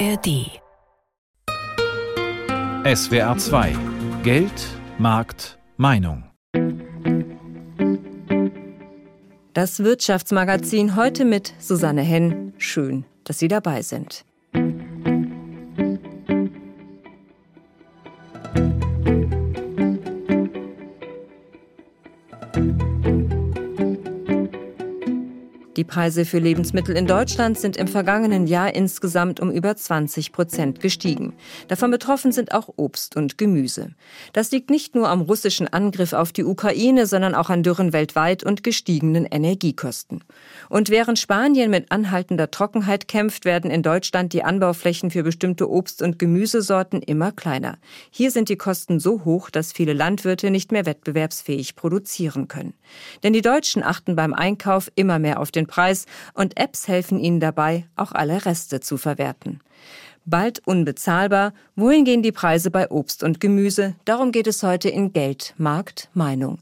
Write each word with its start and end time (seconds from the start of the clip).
ARD. 0.00 0.60
SWR 2.84 3.36
2 3.38 3.76
Geld, 4.24 4.52
Markt, 4.98 5.58
Meinung. 5.76 6.24
Das 9.52 9.84
Wirtschaftsmagazin 9.84 10.96
heute 10.96 11.24
mit 11.24 11.54
Susanne 11.60 12.02
Henn. 12.02 12.54
Schön, 12.58 13.04
dass 13.22 13.38
Sie 13.38 13.48
dabei 13.48 13.82
sind. 13.82 14.24
Preise 25.94 26.24
für 26.24 26.38
Lebensmittel 26.38 26.96
in 26.96 27.06
Deutschland 27.06 27.58
sind 27.58 27.76
im 27.76 27.88
vergangenen 27.88 28.46
Jahr 28.46 28.74
insgesamt 28.74 29.40
um 29.40 29.50
über 29.50 29.76
20 29.76 30.32
Prozent 30.32 30.80
gestiegen. 30.80 31.34
Davon 31.68 31.90
betroffen 31.90 32.32
sind 32.32 32.52
auch 32.52 32.68
Obst 32.76 33.16
und 33.16 33.38
Gemüse. 33.38 33.90
Das 34.32 34.50
liegt 34.50 34.70
nicht 34.70 34.94
nur 34.94 35.08
am 35.08 35.20
russischen 35.20 35.72
Angriff 35.72 36.12
auf 36.12 36.32
die 36.32 36.44
Ukraine, 36.44 37.06
sondern 37.06 37.34
auch 37.34 37.48
an 37.50 37.62
Dürren 37.62 37.92
weltweit 37.92 38.42
und 38.42 38.62
gestiegenen 38.62 39.24
Energiekosten. 39.24 40.24
Und 40.68 40.90
während 40.90 41.18
Spanien 41.20 41.70
mit 41.70 41.92
anhaltender 41.92 42.50
Trockenheit 42.50 43.06
kämpft, 43.06 43.44
werden 43.44 43.70
in 43.70 43.82
Deutschland 43.82 44.32
die 44.32 44.42
Anbauflächen 44.42 45.10
für 45.10 45.22
bestimmte 45.22 45.70
Obst- 45.70 46.02
und 46.02 46.18
Gemüsesorten 46.18 47.02
immer 47.02 47.30
kleiner. 47.30 47.78
Hier 48.10 48.32
sind 48.32 48.48
die 48.48 48.56
Kosten 48.56 48.98
so 48.98 49.24
hoch, 49.24 49.48
dass 49.48 49.72
viele 49.72 49.92
Landwirte 49.92 50.50
nicht 50.50 50.72
mehr 50.72 50.86
wettbewerbsfähig 50.86 51.76
produzieren 51.76 52.48
können. 52.48 52.74
Denn 53.22 53.32
die 53.32 53.42
Deutschen 53.42 53.84
achten 53.84 54.16
beim 54.16 54.34
Einkauf 54.34 54.90
immer 54.96 55.20
mehr 55.20 55.38
auf 55.38 55.52
den 55.52 55.64
den 55.64 55.68
Preis 55.84 56.06
und 56.32 56.58
Apps 56.58 56.88
helfen 56.88 57.20
ihnen 57.20 57.40
dabei, 57.40 57.84
auch 57.94 58.12
alle 58.12 58.46
Reste 58.46 58.80
zu 58.80 58.96
verwerten. 58.96 59.60
Bald 60.24 60.66
unbezahlbar, 60.66 61.52
wohin 61.76 62.06
gehen 62.06 62.22
die 62.22 62.32
Preise 62.32 62.70
bei 62.70 62.90
Obst 62.90 63.22
und 63.22 63.38
Gemüse? 63.38 63.94
Darum 64.06 64.32
geht 64.32 64.46
es 64.46 64.62
heute 64.62 64.88
in 64.88 65.12
Geld, 65.12 65.52
Markt, 65.58 66.08
Meinung. 66.14 66.58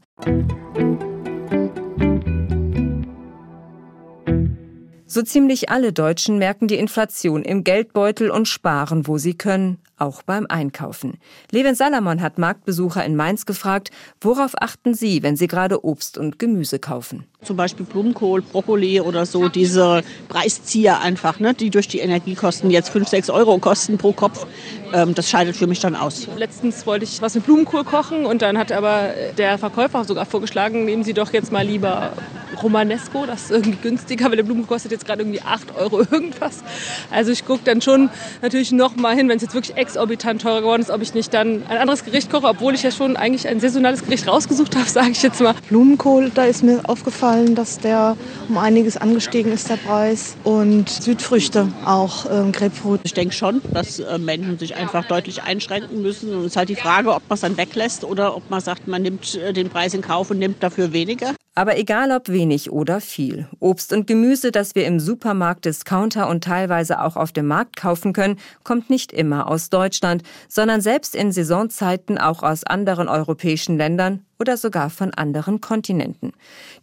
So 5.05 5.21
ziemlich 5.21 5.69
alle 5.69 5.93
Deutschen 5.93 6.37
merken 6.37 6.67
die 6.67 6.75
Inflation 6.75 7.43
im 7.43 7.63
Geldbeutel 7.63 8.29
und 8.29 8.49
sparen, 8.49 9.07
wo 9.07 9.17
sie 9.17 9.35
können, 9.35 9.77
auch 10.03 10.21
beim 10.23 10.45
Einkaufen. 10.47 11.17
Levin 11.51 11.75
Salamon 11.75 12.21
hat 12.21 12.37
Marktbesucher 12.37 13.03
in 13.05 13.15
Mainz 13.15 13.45
gefragt, 13.45 13.89
worauf 14.21 14.51
achten 14.59 14.93
Sie, 14.93 15.23
wenn 15.23 15.35
Sie 15.35 15.47
gerade 15.47 15.85
Obst 15.85 16.17
und 16.17 16.39
Gemüse 16.39 16.79
kaufen? 16.79 17.25
Zum 17.41 17.57
Beispiel 17.57 17.85
Blumenkohl, 17.85 18.41
Brokkoli 18.41 19.01
oder 19.01 19.25
so, 19.25 19.49
diese 19.49 20.03
Preiszieher 20.29 21.01
einfach, 21.01 21.39
ne, 21.39 21.53
die 21.53 21.69
durch 21.69 21.87
die 21.87 21.99
Energiekosten 21.99 22.69
jetzt 22.69 22.89
5, 22.89 23.07
6 23.07 23.29
Euro 23.29 23.57
kosten 23.57 23.97
pro 23.97 24.13
Kopf. 24.13 24.45
Ähm, 24.93 25.15
das 25.15 25.29
scheidet 25.29 25.55
für 25.55 25.67
mich 25.67 25.79
dann 25.79 25.95
aus. 25.95 26.27
Letztens 26.37 26.85
wollte 26.85 27.05
ich 27.05 27.21
was 27.21 27.35
mit 27.35 27.45
Blumenkohl 27.45 27.83
kochen 27.83 28.25
und 28.25 28.41
dann 28.41 28.57
hat 28.57 28.71
aber 28.71 29.09
der 29.37 29.57
Verkäufer 29.57 30.03
sogar 30.05 30.25
vorgeschlagen, 30.25 30.85
nehmen 30.85 31.03
Sie 31.03 31.13
doch 31.13 31.33
jetzt 31.33 31.51
mal 31.51 31.65
lieber 31.65 32.13
Romanesco, 32.61 33.25
das 33.25 33.43
ist 33.43 33.51
irgendwie 33.51 33.77
günstiger, 33.81 34.25
weil 34.25 34.35
der 34.35 34.43
Blumenkohl 34.43 34.73
kostet 34.73 34.91
jetzt 34.91 35.05
gerade 35.05 35.21
irgendwie 35.21 35.41
8 35.41 35.75
Euro 35.77 35.99
irgendwas. 35.99 36.63
Also 37.11 37.31
ich 37.31 37.45
gucke 37.45 37.61
dann 37.63 37.79
schon 37.81 38.09
natürlich 38.41 38.71
noch 38.71 38.95
mal 38.95 39.15
hin, 39.15 39.29
wenn 39.29 39.37
es 39.37 39.43
jetzt 39.43 39.53
wirklich 39.53 39.77
exorbitant 39.77 40.41
teurer 40.41 40.61
geworden 40.61 40.81
ist, 40.81 40.89
ob 40.89 41.01
ich 41.01 41.13
nicht 41.13 41.33
dann 41.33 41.63
ein 41.67 41.77
anderes 41.77 42.03
Gericht 42.03 42.31
koche, 42.31 42.47
obwohl 42.47 42.73
ich 42.73 42.81
ja 42.81 42.91
schon 42.91 43.17
eigentlich 43.17 43.47
ein 43.47 43.59
saisonales 43.59 44.03
Gericht 44.03 44.27
rausgesucht 44.27 44.75
habe, 44.75 44.89
sage 44.89 45.11
ich 45.11 45.21
jetzt 45.21 45.41
mal. 45.41 45.53
Blumenkohl, 45.69 46.31
da 46.33 46.45
ist 46.45 46.63
mir 46.63 46.81
aufgefallen, 46.89 47.55
dass 47.55 47.79
der 47.79 48.17
um 48.49 48.57
einiges 48.57 48.97
angestiegen 48.97 49.51
ist, 49.51 49.69
der 49.69 49.77
Preis. 49.77 50.35
Und 50.43 50.89
Südfrüchte 50.89 51.67
auch, 51.85 52.25
ähm, 52.31 52.51
Grapefruit. 52.51 53.01
Ich 53.03 53.13
denke 53.13 53.35
schon, 53.35 53.61
dass 53.71 53.99
äh, 53.99 54.17
Menschen 54.17 54.57
sich 54.57 54.75
einfach 54.75 55.05
deutlich 55.05 55.43
einschränken 55.43 56.01
müssen. 56.01 56.33
Und 56.33 56.41
es 56.41 56.47
ist 56.47 56.57
halt 56.57 56.69
die 56.69 56.75
Frage, 56.75 57.13
ob 57.13 57.21
man 57.29 57.35
es 57.35 57.41
dann 57.41 57.57
weglässt 57.57 58.03
oder 58.03 58.35
ob 58.35 58.49
man 58.49 58.61
sagt, 58.61 58.87
man 58.87 59.01
nimmt 59.01 59.35
äh, 59.35 59.53
den 59.53 59.69
Preis 59.69 59.93
in 59.93 60.01
Kauf 60.01 60.31
und 60.31 60.39
nimmt 60.39 60.63
dafür 60.63 60.93
weniger. 60.93 61.33
Aber 61.55 61.77
egal 61.77 62.11
ob 62.11 62.29
wenig 62.29 62.71
oder 62.71 62.99
viel, 62.99 63.47
Obst 63.59 63.93
und 63.93 64.07
Gemüse, 64.07 64.51
das 64.51 64.73
wir 64.73 64.87
im 64.87 64.99
Supermarkt, 64.99 65.65
Discounter 65.65 66.27
und 66.27 66.43
teilweise 66.43 66.99
auch 66.99 67.15
auf 67.15 67.31
dem 67.31 67.45
Markt 67.45 67.75
kaufen 67.75 68.11
können, 68.11 68.39
kommt 68.63 68.89
nicht 68.89 69.11
immer 69.11 69.47
aus 69.47 69.69
Deutschland, 69.69 70.23
sondern 70.47 70.81
selbst 70.81 71.15
in 71.15 71.31
Saisonzeiten 71.31 72.17
auch 72.17 72.41
aus 72.41 72.63
anderen 72.63 73.07
europäischen 73.07 73.77
Ländern 73.77 74.25
oder 74.39 74.57
sogar 74.57 74.89
von 74.89 75.13
anderen 75.13 75.61
Kontinenten. 75.61 76.33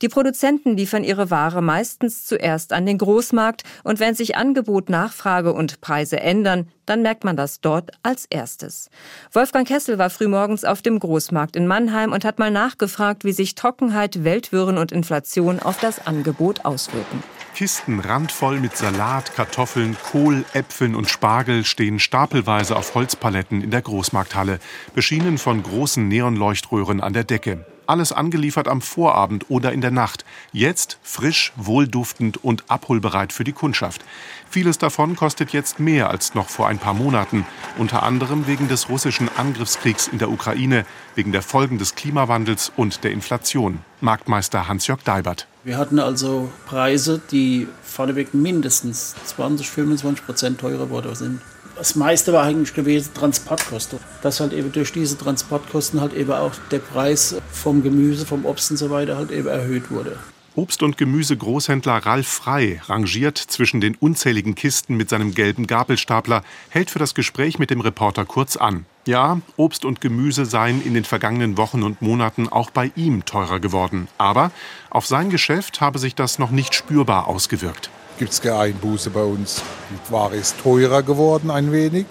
Die 0.02 0.08
Produzenten 0.08 0.76
liefern 0.76 1.04
ihre 1.04 1.30
Ware 1.30 1.62
meistens 1.62 2.26
zuerst 2.26 2.72
an 2.72 2.86
den 2.86 2.98
Großmarkt 2.98 3.64
und 3.84 4.00
wenn 4.00 4.14
sich 4.14 4.36
Angebot, 4.36 4.88
Nachfrage 4.88 5.52
und 5.52 5.80
Preise 5.80 6.20
ändern, 6.20 6.68
dann 6.86 7.02
merkt 7.02 7.24
man 7.24 7.36
das 7.36 7.60
dort 7.60 7.92
als 8.02 8.26
erstes. 8.26 8.90
Wolfgang 9.32 9.66
Kessel 9.66 9.98
war 9.98 10.10
frühmorgens 10.10 10.64
auf 10.64 10.82
dem 10.82 10.98
Großmarkt 10.98 11.56
in 11.56 11.66
Mannheim 11.66 12.12
und 12.12 12.24
hat 12.24 12.38
mal 12.38 12.50
nachgefragt, 12.50 13.24
wie 13.24 13.32
sich 13.32 13.54
Trockenheit, 13.54 14.24
Weltwirren 14.24 14.78
und 14.78 14.92
Inflation 14.92 15.60
auf 15.60 15.78
das 15.78 16.06
Angebot 16.06 16.64
auswirken. 16.64 17.22
Kisten 17.54 18.00
randvoll 18.00 18.60
mit 18.60 18.76
Salat, 18.76 19.34
Kartoffeln, 19.34 19.96
Kohl, 20.10 20.44
Äpfeln 20.54 20.94
und 20.94 21.10
Spargel 21.10 21.64
stehen 21.64 21.98
stapelweise 21.98 22.76
auf 22.76 22.94
Holzpaletten 22.94 23.62
in 23.62 23.70
der 23.70 23.82
Großmarkthalle, 23.82 24.60
beschienen 24.94 25.38
von 25.38 25.62
großen 25.62 26.08
Neonleuchtröhren 26.08 27.00
an 27.00 27.12
der 27.12 27.24
Decke. 27.24 27.66
Alles 27.90 28.12
angeliefert 28.12 28.68
am 28.68 28.82
Vorabend 28.82 29.50
oder 29.50 29.72
in 29.72 29.80
der 29.80 29.90
Nacht. 29.90 30.24
Jetzt 30.52 30.98
frisch, 31.02 31.52
wohlduftend 31.56 32.42
und 32.44 32.70
abholbereit 32.70 33.32
für 33.32 33.42
die 33.42 33.52
Kundschaft. 33.52 34.04
Vieles 34.48 34.78
davon 34.78 35.16
kostet 35.16 35.52
jetzt 35.52 35.80
mehr 35.80 36.08
als 36.08 36.36
noch 36.36 36.48
vor 36.48 36.68
ein 36.68 36.78
paar 36.78 36.94
Monaten. 36.94 37.44
Unter 37.78 38.04
anderem 38.04 38.46
wegen 38.46 38.68
des 38.68 38.88
russischen 38.88 39.28
Angriffskriegs 39.36 40.06
in 40.06 40.18
der 40.18 40.30
Ukraine, 40.30 40.86
wegen 41.16 41.32
der 41.32 41.42
Folgen 41.42 41.78
des 41.78 41.96
Klimawandels 41.96 42.70
und 42.76 43.02
der 43.02 43.10
Inflation. 43.10 43.80
Marktmeister 44.00 44.68
Hans-Jörg 44.68 45.02
Deibert. 45.02 45.48
Wir 45.62 45.76
hatten 45.76 45.98
also 45.98 46.50
Preise, 46.65 47.21
die 47.31 47.69
vorneweg 47.82 48.32
mindestens 48.32 49.15
20, 49.26 49.69
25 49.69 50.25
Prozent 50.25 50.60
teurer 50.60 50.87
geworden 50.87 51.15
sind. 51.15 51.41
Das 51.76 51.97
meiste 51.97 52.32
war 52.32 52.44
eigentlich 52.44 52.72
gewesen 52.72 53.12
Transportkosten. 53.12 53.98
Dass 54.22 54.41
halt 54.41 54.54
eben 54.54 54.72
durch 54.72 54.91
diese 54.93 55.19
Transportkosten 55.19 56.00
halt 56.00 56.15
eben 56.15 56.32
auch 56.32 56.53
der 56.71 56.78
Preis 56.78 57.37
vom 57.53 57.82
Gemüse, 57.82 58.25
vom 58.25 58.47
Obst 58.47 58.71
und 58.71 58.78
so 58.78 58.88
weiter 58.88 59.19
halt 59.19 59.31
eben 59.31 59.48
erhöht 59.48 59.91
wurde. 59.91 60.16
Obst- 60.56 60.82
und 60.82 60.98
Gemüse-Großhändler 60.98 62.04
Ralf 62.04 62.26
Frei 62.26 62.80
rangiert 62.86 63.38
zwischen 63.38 63.80
den 63.80 63.94
unzähligen 63.94 64.56
Kisten 64.56 64.96
mit 64.96 65.08
seinem 65.08 65.32
gelben 65.32 65.68
Gabelstapler, 65.68 66.42
hält 66.70 66.90
für 66.90 66.98
das 66.98 67.14
Gespräch 67.14 67.60
mit 67.60 67.70
dem 67.70 67.80
Reporter 67.80 68.24
kurz 68.24 68.56
an. 68.56 68.84
Ja, 69.06 69.40
Obst 69.56 69.84
und 69.84 70.00
Gemüse 70.00 70.46
seien 70.46 70.84
in 70.84 70.94
den 70.94 71.04
vergangenen 71.04 71.56
Wochen 71.56 71.84
und 71.84 72.02
Monaten 72.02 72.48
auch 72.48 72.70
bei 72.70 72.90
ihm 72.96 73.24
teurer 73.24 73.60
geworden. 73.60 74.08
Aber 74.18 74.50
auf 74.90 75.06
sein 75.06 75.30
Geschäft 75.30 75.80
habe 75.80 76.00
sich 76.00 76.16
das 76.16 76.40
noch 76.40 76.50
nicht 76.50 76.74
spürbar 76.74 77.28
ausgewirkt. 77.28 77.88
Gibt 78.18 78.32
es 78.32 78.42
keine 78.42 78.58
Einbuße 78.58 79.10
bei 79.10 79.22
uns. 79.22 79.62
Die 80.08 80.12
Ware 80.12 80.34
ist 80.34 80.58
teurer 80.58 81.04
geworden 81.04 81.52
ein 81.52 81.70
wenig. 81.70 82.06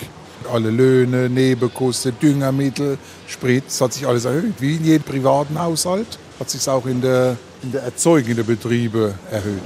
Alle 0.51 0.69
Löhne, 0.71 1.29
Nebenkosten, 1.29 2.17
Düngermittel, 2.21 2.97
Sprit, 3.27 3.65
das 3.67 3.81
hat 3.81 3.91
sich 3.91 4.07
alles 4.07 4.23
erhöht. 4.23 4.53
Wie 4.59 4.77
in 4.77 4.85
jedem 4.85 5.03
privaten 5.03 5.59
Haushalt 5.59 6.17
hat 6.39 6.49
sich 6.49 6.67
auch 6.69 6.85
in 6.85 7.01
der 7.01 7.37
in 7.61 7.71
der 7.71 7.83
Erzeugung 7.83 8.35
der 8.35 8.43
Betriebe 8.43 9.15
erhöht. 9.31 9.63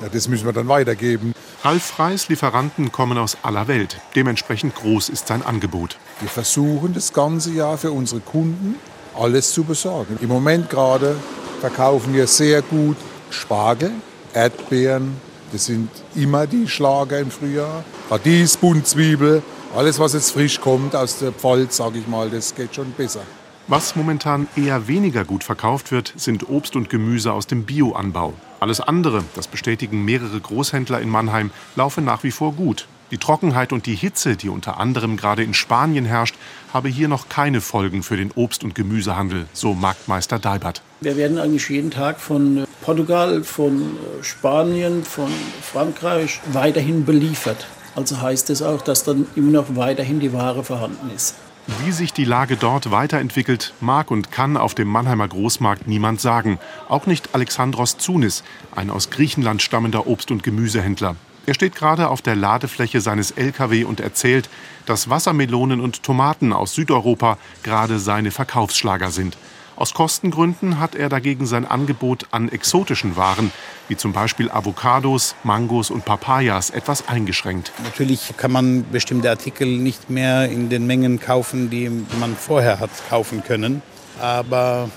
Ja, 0.00 0.08
das 0.08 0.28
müssen 0.28 0.46
wir 0.46 0.52
dann 0.52 0.68
weitergeben. 0.68 1.34
Ralf 1.62 1.82
Freis 1.82 2.28
Lieferanten 2.28 2.92
kommen 2.92 3.16
aus 3.18 3.38
aller 3.42 3.68
Welt. 3.68 4.00
Dementsprechend 4.14 4.74
groß 4.74 5.08
ist 5.08 5.28
sein 5.28 5.42
Angebot. 5.42 5.96
Wir 6.20 6.28
versuchen 6.28 6.94
das 6.94 7.12
ganze 7.12 7.52
Jahr 7.52 7.78
für 7.78 7.92
unsere 7.92 8.20
Kunden 8.20 8.76
alles 9.14 9.52
zu 9.52 9.64
besorgen. 9.64 10.18
Im 10.20 10.28
Moment 10.28 10.68
gerade 10.68 11.16
verkaufen 11.60 12.12
wir 12.12 12.26
sehr 12.26 12.62
gut 12.62 12.96
Spargel, 13.30 13.92
Erdbeeren, 14.32 15.16
das 15.52 15.66
sind 15.66 15.88
immer 16.14 16.46
die 16.46 16.68
Schlager 16.68 17.20
im 17.20 17.30
Frühjahr, 17.30 17.84
Radies, 18.10 18.56
Buntzwiebel, 18.56 19.42
alles 19.76 19.98
was 19.98 20.14
jetzt 20.14 20.32
frisch 20.32 20.60
kommt 20.60 20.96
aus 20.96 21.18
der 21.18 21.32
Pfalz, 21.32 21.76
sage 21.76 21.98
ich 21.98 22.08
mal, 22.08 22.28
das 22.28 22.54
geht 22.54 22.74
schon 22.74 22.90
besser. 22.92 23.22
Was 23.66 23.96
momentan 23.96 24.46
eher 24.56 24.88
weniger 24.88 25.24
gut 25.24 25.42
verkauft 25.42 25.90
wird, 25.90 26.12
sind 26.16 26.50
Obst 26.50 26.76
und 26.76 26.90
Gemüse 26.90 27.32
aus 27.32 27.46
dem 27.46 27.64
Bioanbau. 27.64 28.34
Alles 28.60 28.82
andere, 28.82 29.24
das 29.34 29.48
bestätigen 29.48 30.04
mehrere 30.04 30.38
Großhändler 30.38 31.00
in 31.00 31.08
Mannheim, 31.08 31.50
laufe 31.74 32.02
nach 32.02 32.24
wie 32.24 32.30
vor 32.30 32.52
gut. 32.52 32.86
Die 33.10 33.16
Trockenheit 33.16 33.72
und 33.72 33.86
die 33.86 33.94
Hitze, 33.94 34.36
die 34.36 34.50
unter 34.50 34.78
anderem 34.78 35.16
gerade 35.16 35.42
in 35.42 35.54
Spanien 35.54 36.04
herrscht, 36.04 36.34
habe 36.74 36.90
hier 36.90 37.08
noch 37.08 37.30
keine 37.30 37.62
Folgen 37.62 38.02
für 38.02 38.18
den 38.18 38.32
Obst- 38.32 38.64
und 38.64 38.74
Gemüsehandel, 38.74 39.46
so 39.54 39.72
Marktmeister 39.72 40.38
Dalbert. 40.38 40.82
Wir 41.00 41.16
werden 41.16 41.38
eigentlich 41.38 41.66
jeden 41.70 41.90
Tag 41.90 42.20
von 42.20 42.66
Portugal, 42.82 43.44
von 43.44 43.96
Spanien, 44.20 45.04
von 45.04 45.30
Frankreich 45.62 46.40
weiterhin 46.52 47.06
beliefert. 47.06 47.66
Also 47.96 48.20
heißt 48.20 48.50
es 48.50 48.60
auch, 48.60 48.82
dass 48.82 49.04
dann 49.04 49.26
immer 49.36 49.52
noch 49.52 49.76
weiterhin 49.76 50.20
die 50.20 50.34
Ware 50.34 50.64
vorhanden 50.64 51.10
ist. 51.16 51.36
Wie 51.66 51.92
sich 51.92 52.12
die 52.12 52.26
Lage 52.26 52.56
dort 52.56 52.90
weiterentwickelt, 52.90 53.72
mag 53.80 54.10
und 54.10 54.30
kann 54.30 54.58
auf 54.58 54.74
dem 54.74 54.86
Mannheimer 54.88 55.26
Großmarkt 55.26 55.86
niemand 55.86 56.20
sagen. 56.20 56.58
Auch 56.90 57.06
nicht 57.06 57.34
Alexandros 57.34 57.96
Zunis, 57.96 58.44
ein 58.76 58.90
aus 58.90 59.08
Griechenland 59.08 59.62
stammender 59.62 60.06
Obst- 60.06 60.30
und 60.30 60.42
Gemüsehändler. 60.42 61.16
Er 61.46 61.54
steht 61.54 61.74
gerade 61.74 62.08
auf 62.08 62.20
der 62.20 62.36
Ladefläche 62.36 63.00
seines 63.00 63.30
LKW 63.30 63.84
und 63.84 64.00
erzählt, 64.00 64.50
dass 64.84 65.08
Wassermelonen 65.08 65.80
und 65.80 66.02
Tomaten 66.02 66.52
aus 66.52 66.74
Südeuropa 66.74 67.38
gerade 67.62 67.98
seine 67.98 68.30
Verkaufsschlager 68.30 69.10
sind. 69.10 69.38
Aus 69.76 69.92
Kostengründen 69.92 70.78
hat 70.78 70.94
er 70.94 71.08
dagegen 71.08 71.46
sein 71.46 71.64
Angebot 71.64 72.26
an 72.30 72.48
exotischen 72.48 73.16
Waren, 73.16 73.50
wie 73.88 73.96
zum 73.96 74.12
Beispiel 74.12 74.48
Avocados, 74.48 75.34
Mangos 75.42 75.90
und 75.90 76.04
Papayas, 76.04 76.70
etwas 76.70 77.08
eingeschränkt. 77.08 77.72
Natürlich 77.82 78.34
kann 78.36 78.52
man 78.52 78.84
bestimmte 78.92 79.30
Artikel 79.30 79.66
nicht 79.66 80.10
mehr 80.10 80.48
in 80.48 80.68
den 80.68 80.86
Mengen 80.86 81.18
kaufen, 81.18 81.70
die 81.70 81.90
man 82.20 82.36
vorher 82.36 82.78
hat 82.78 82.90
kaufen 83.08 83.42
können. 83.42 83.82
Aber 84.20 84.88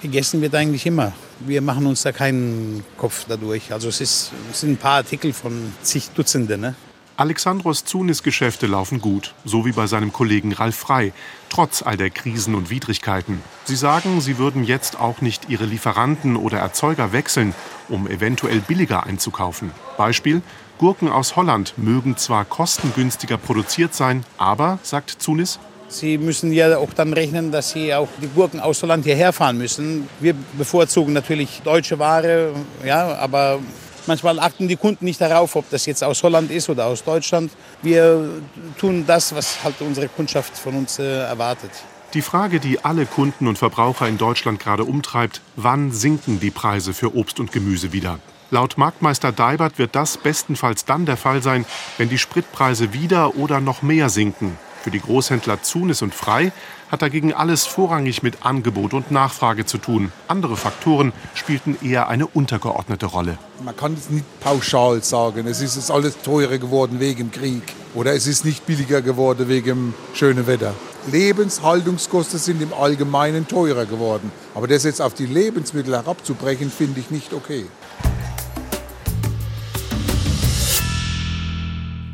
gegessen 0.00 0.40
wird 0.40 0.54
eigentlich 0.54 0.86
immer. 0.86 1.12
Wir 1.40 1.60
machen 1.60 1.86
uns 1.86 2.02
da 2.02 2.10
keinen 2.10 2.84
Kopf 2.96 3.26
dadurch. 3.28 3.72
Also 3.72 3.88
es, 3.88 4.00
ist, 4.00 4.32
es 4.50 4.60
sind 4.60 4.72
ein 4.72 4.76
paar 4.78 4.96
Artikel 4.96 5.34
von 5.34 5.72
zig 5.82 6.08
Dutzende. 6.14 6.56
Ne? 6.56 6.74
Alexandros 7.18 7.84
Zunis 7.84 8.22
Geschäfte 8.22 8.68
laufen 8.68 9.00
gut, 9.00 9.34
so 9.44 9.66
wie 9.66 9.72
bei 9.72 9.88
seinem 9.88 10.12
Kollegen 10.12 10.52
Ralf 10.52 10.76
Frei, 10.76 11.12
trotz 11.48 11.82
all 11.82 11.96
der 11.96 12.10
Krisen 12.10 12.54
und 12.54 12.70
Widrigkeiten. 12.70 13.42
Sie 13.64 13.74
sagen, 13.74 14.20
sie 14.20 14.38
würden 14.38 14.62
jetzt 14.62 15.00
auch 15.00 15.20
nicht 15.20 15.50
ihre 15.50 15.64
Lieferanten 15.64 16.36
oder 16.36 16.58
Erzeuger 16.58 17.12
wechseln, 17.12 17.56
um 17.88 18.06
eventuell 18.06 18.60
billiger 18.60 19.02
einzukaufen. 19.02 19.72
Beispiel: 19.96 20.42
Gurken 20.78 21.08
aus 21.08 21.34
Holland 21.34 21.74
mögen 21.76 22.16
zwar 22.16 22.44
kostengünstiger 22.44 23.36
produziert 23.36 23.94
sein, 23.94 24.24
aber, 24.36 24.78
sagt 24.84 25.10
Zunis, 25.10 25.58
Sie 25.88 26.18
müssen 26.18 26.52
ja 26.52 26.76
auch 26.78 26.92
dann 26.92 27.12
rechnen, 27.14 27.50
dass 27.50 27.70
Sie 27.70 27.92
auch 27.94 28.08
die 28.22 28.28
Gurken 28.28 28.60
aus 28.60 28.80
Holland 28.82 29.04
hierher 29.04 29.32
fahren 29.32 29.58
müssen. 29.58 30.08
Wir 30.20 30.34
bevorzugen 30.56 31.14
natürlich 31.14 31.62
deutsche 31.64 31.98
Ware, 31.98 32.52
ja, 32.84 33.16
aber 33.16 33.58
Manchmal 34.08 34.40
achten 34.40 34.68
die 34.68 34.76
Kunden 34.76 35.04
nicht 35.04 35.20
darauf, 35.20 35.54
ob 35.54 35.68
das 35.68 35.84
jetzt 35.84 36.02
aus 36.02 36.22
Holland 36.22 36.50
ist 36.50 36.70
oder 36.70 36.86
aus 36.86 37.04
Deutschland. 37.04 37.52
Wir 37.82 38.40
tun 38.78 39.04
das, 39.06 39.34
was 39.34 39.62
halt 39.62 39.74
unsere 39.80 40.08
Kundschaft 40.08 40.56
von 40.56 40.74
uns 40.76 40.98
äh, 40.98 41.24
erwartet. 41.24 41.70
Die 42.14 42.22
Frage, 42.22 42.58
die 42.58 42.82
alle 42.82 43.04
Kunden 43.04 43.46
und 43.46 43.58
Verbraucher 43.58 44.08
in 44.08 44.16
Deutschland 44.16 44.60
gerade 44.60 44.84
umtreibt, 44.84 45.42
wann 45.56 45.92
sinken 45.92 46.40
die 46.40 46.50
Preise 46.50 46.94
für 46.94 47.14
Obst 47.14 47.38
und 47.38 47.52
Gemüse 47.52 47.92
wieder? 47.92 48.18
Laut 48.50 48.78
Marktmeister 48.78 49.30
Deibert 49.30 49.78
wird 49.78 49.94
das 49.94 50.16
bestenfalls 50.16 50.86
dann 50.86 51.04
der 51.04 51.18
Fall 51.18 51.42
sein, 51.42 51.66
wenn 51.98 52.08
die 52.08 52.16
Spritpreise 52.16 52.94
wieder 52.94 53.36
oder 53.36 53.60
noch 53.60 53.82
mehr 53.82 54.08
sinken. 54.08 54.56
Für 54.82 54.90
die 54.90 55.00
Großhändler 55.00 55.60
Zunis 55.62 56.00
und 56.00 56.14
Frei 56.14 56.52
hat 56.90 57.02
dagegen 57.02 57.32
alles 57.32 57.66
vorrangig 57.66 58.22
mit 58.22 58.44
Angebot 58.44 58.94
und 58.94 59.10
Nachfrage 59.10 59.66
zu 59.66 59.78
tun. 59.78 60.12
Andere 60.26 60.56
Faktoren 60.56 61.12
spielten 61.34 61.76
eher 61.82 62.08
eine 62.08 62.26
untergeordnete 62.26 63.06
Rolle. 63.06 63.38
Man 63.64 63.76
kann 63.76 63.94
es 63.94 64.10
nicht 64.10 64.24
pauschal 64.40 65.02
sagen, 65.02 65.46
es 65.46 65.60
ist 65.60 65.76
jetzt 65.76 65.90
alles 65.90 66.20
teurer 66.22 66.58
geworden 66.58 67.00
wegen 67.00 67.30
dem 67.30 67.32
Krieg 67.32 67.62
oder 67.94 68.14
es 68.14 68.26
ist 68.26 68.44
nicht 68.44 68.66
billiger 68.66 69.02
geworden 69.02 69.48
wegen 69.48 69.66
dem 69.66 69.94
schönen 70.14 70.46
Wetter. 70.46 70.74
Lebenshaltungskosten 71.10 72.38
sind 72.38 72.62
im 72.62 72.72
Allgemeinen 72.72 73.48
teurer 73.48 73.86
geworden. 73.86 74.30
Aber 74.54 74.66
das 74.66 74.84
jetzt 74.84 75.00
auf 75.00 75.14
die 75.14 75.26
Lebensmittel 75.26 75.94
herabzubrechen, 75.94 76.70
finde 76.70 77.00
ich 77.00 77.10
nicht 77.10 77.32
okay. 77.32 77.66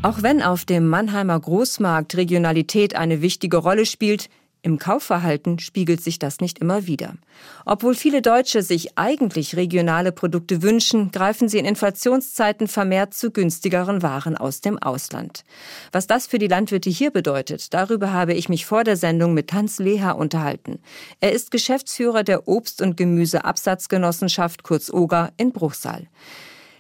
Auch 0.03 0.23
wenn 0.23 0.43
auf 0.43 0.67
dem 0.67 0.87
Mannheimer 0.87 1.41
Großmarkt 1.41 2.15
Regionalität 2.17 2.95
eine 2.95 3.23
wichtige 3.23 3.57
Rolle 3.57 3.87
spielt, 3.87 4.29
im 4.65 4.79
Kaufverhalten 4.79 5.59
spiegelt 5.59 6.03
sich 6.03 6.19
das 6.19 6.41
nicht 6.41 6.59
immer 6.59 6.87
wieder. 6.87 7.15
Obwohl 7.67 7.95
viele 7.95 8.23
Deutsche 8.23 8.63
sich 8.63 8.97
eigentlich 8.97 9.57
regionale 9.57 10.11
Produkte 10.11 10.63
wünschen, 10.63 11.11
greifen 11.13 11.51
sie 11.51 11.59
in 11.59 11.67
Inflationszeiten 11.67 12.67
vermehrt 12.67 13.13
zu 13.13 13.31
günstigeren 13.31 14.03
Waren 14.03 14.39
aus 14.39 14.63
dem 14.63 14.79
Ausland. 14.79 15.45
Was 15.93 16.07
das 16.07 16.27
für 16.27 16.39
die 16.39 16.47
Landwirte 16.47 16.89
hier 16.89 17.11
bedeutet, 17.11 17.75
darüber 17.75 18.13
habe 18.13 18.33
ich 18.33 18.49
mich 18.49 18.65
vor 18.65 18.85
der 18.85 18.97
Sendung 18.97 19.35
mit 19.35 19.53
Hans 19.53 19.79
Leha 19.79 20.13
unterhalten. 20.13 20.79
Er 21.21 21.33
ist 21.33 21.51
Geschäftsführer 21.51 22.23
der 22.25 22.49
Obst- 22.49 22.81
und 22.81 22.97
Gemüseabsatzgenossenschaft 22.97 24.63
kurz 24.63 24.91
OGA 24.91 25.31
in 25.37 25.53
Bruchsal. 25.53 26.07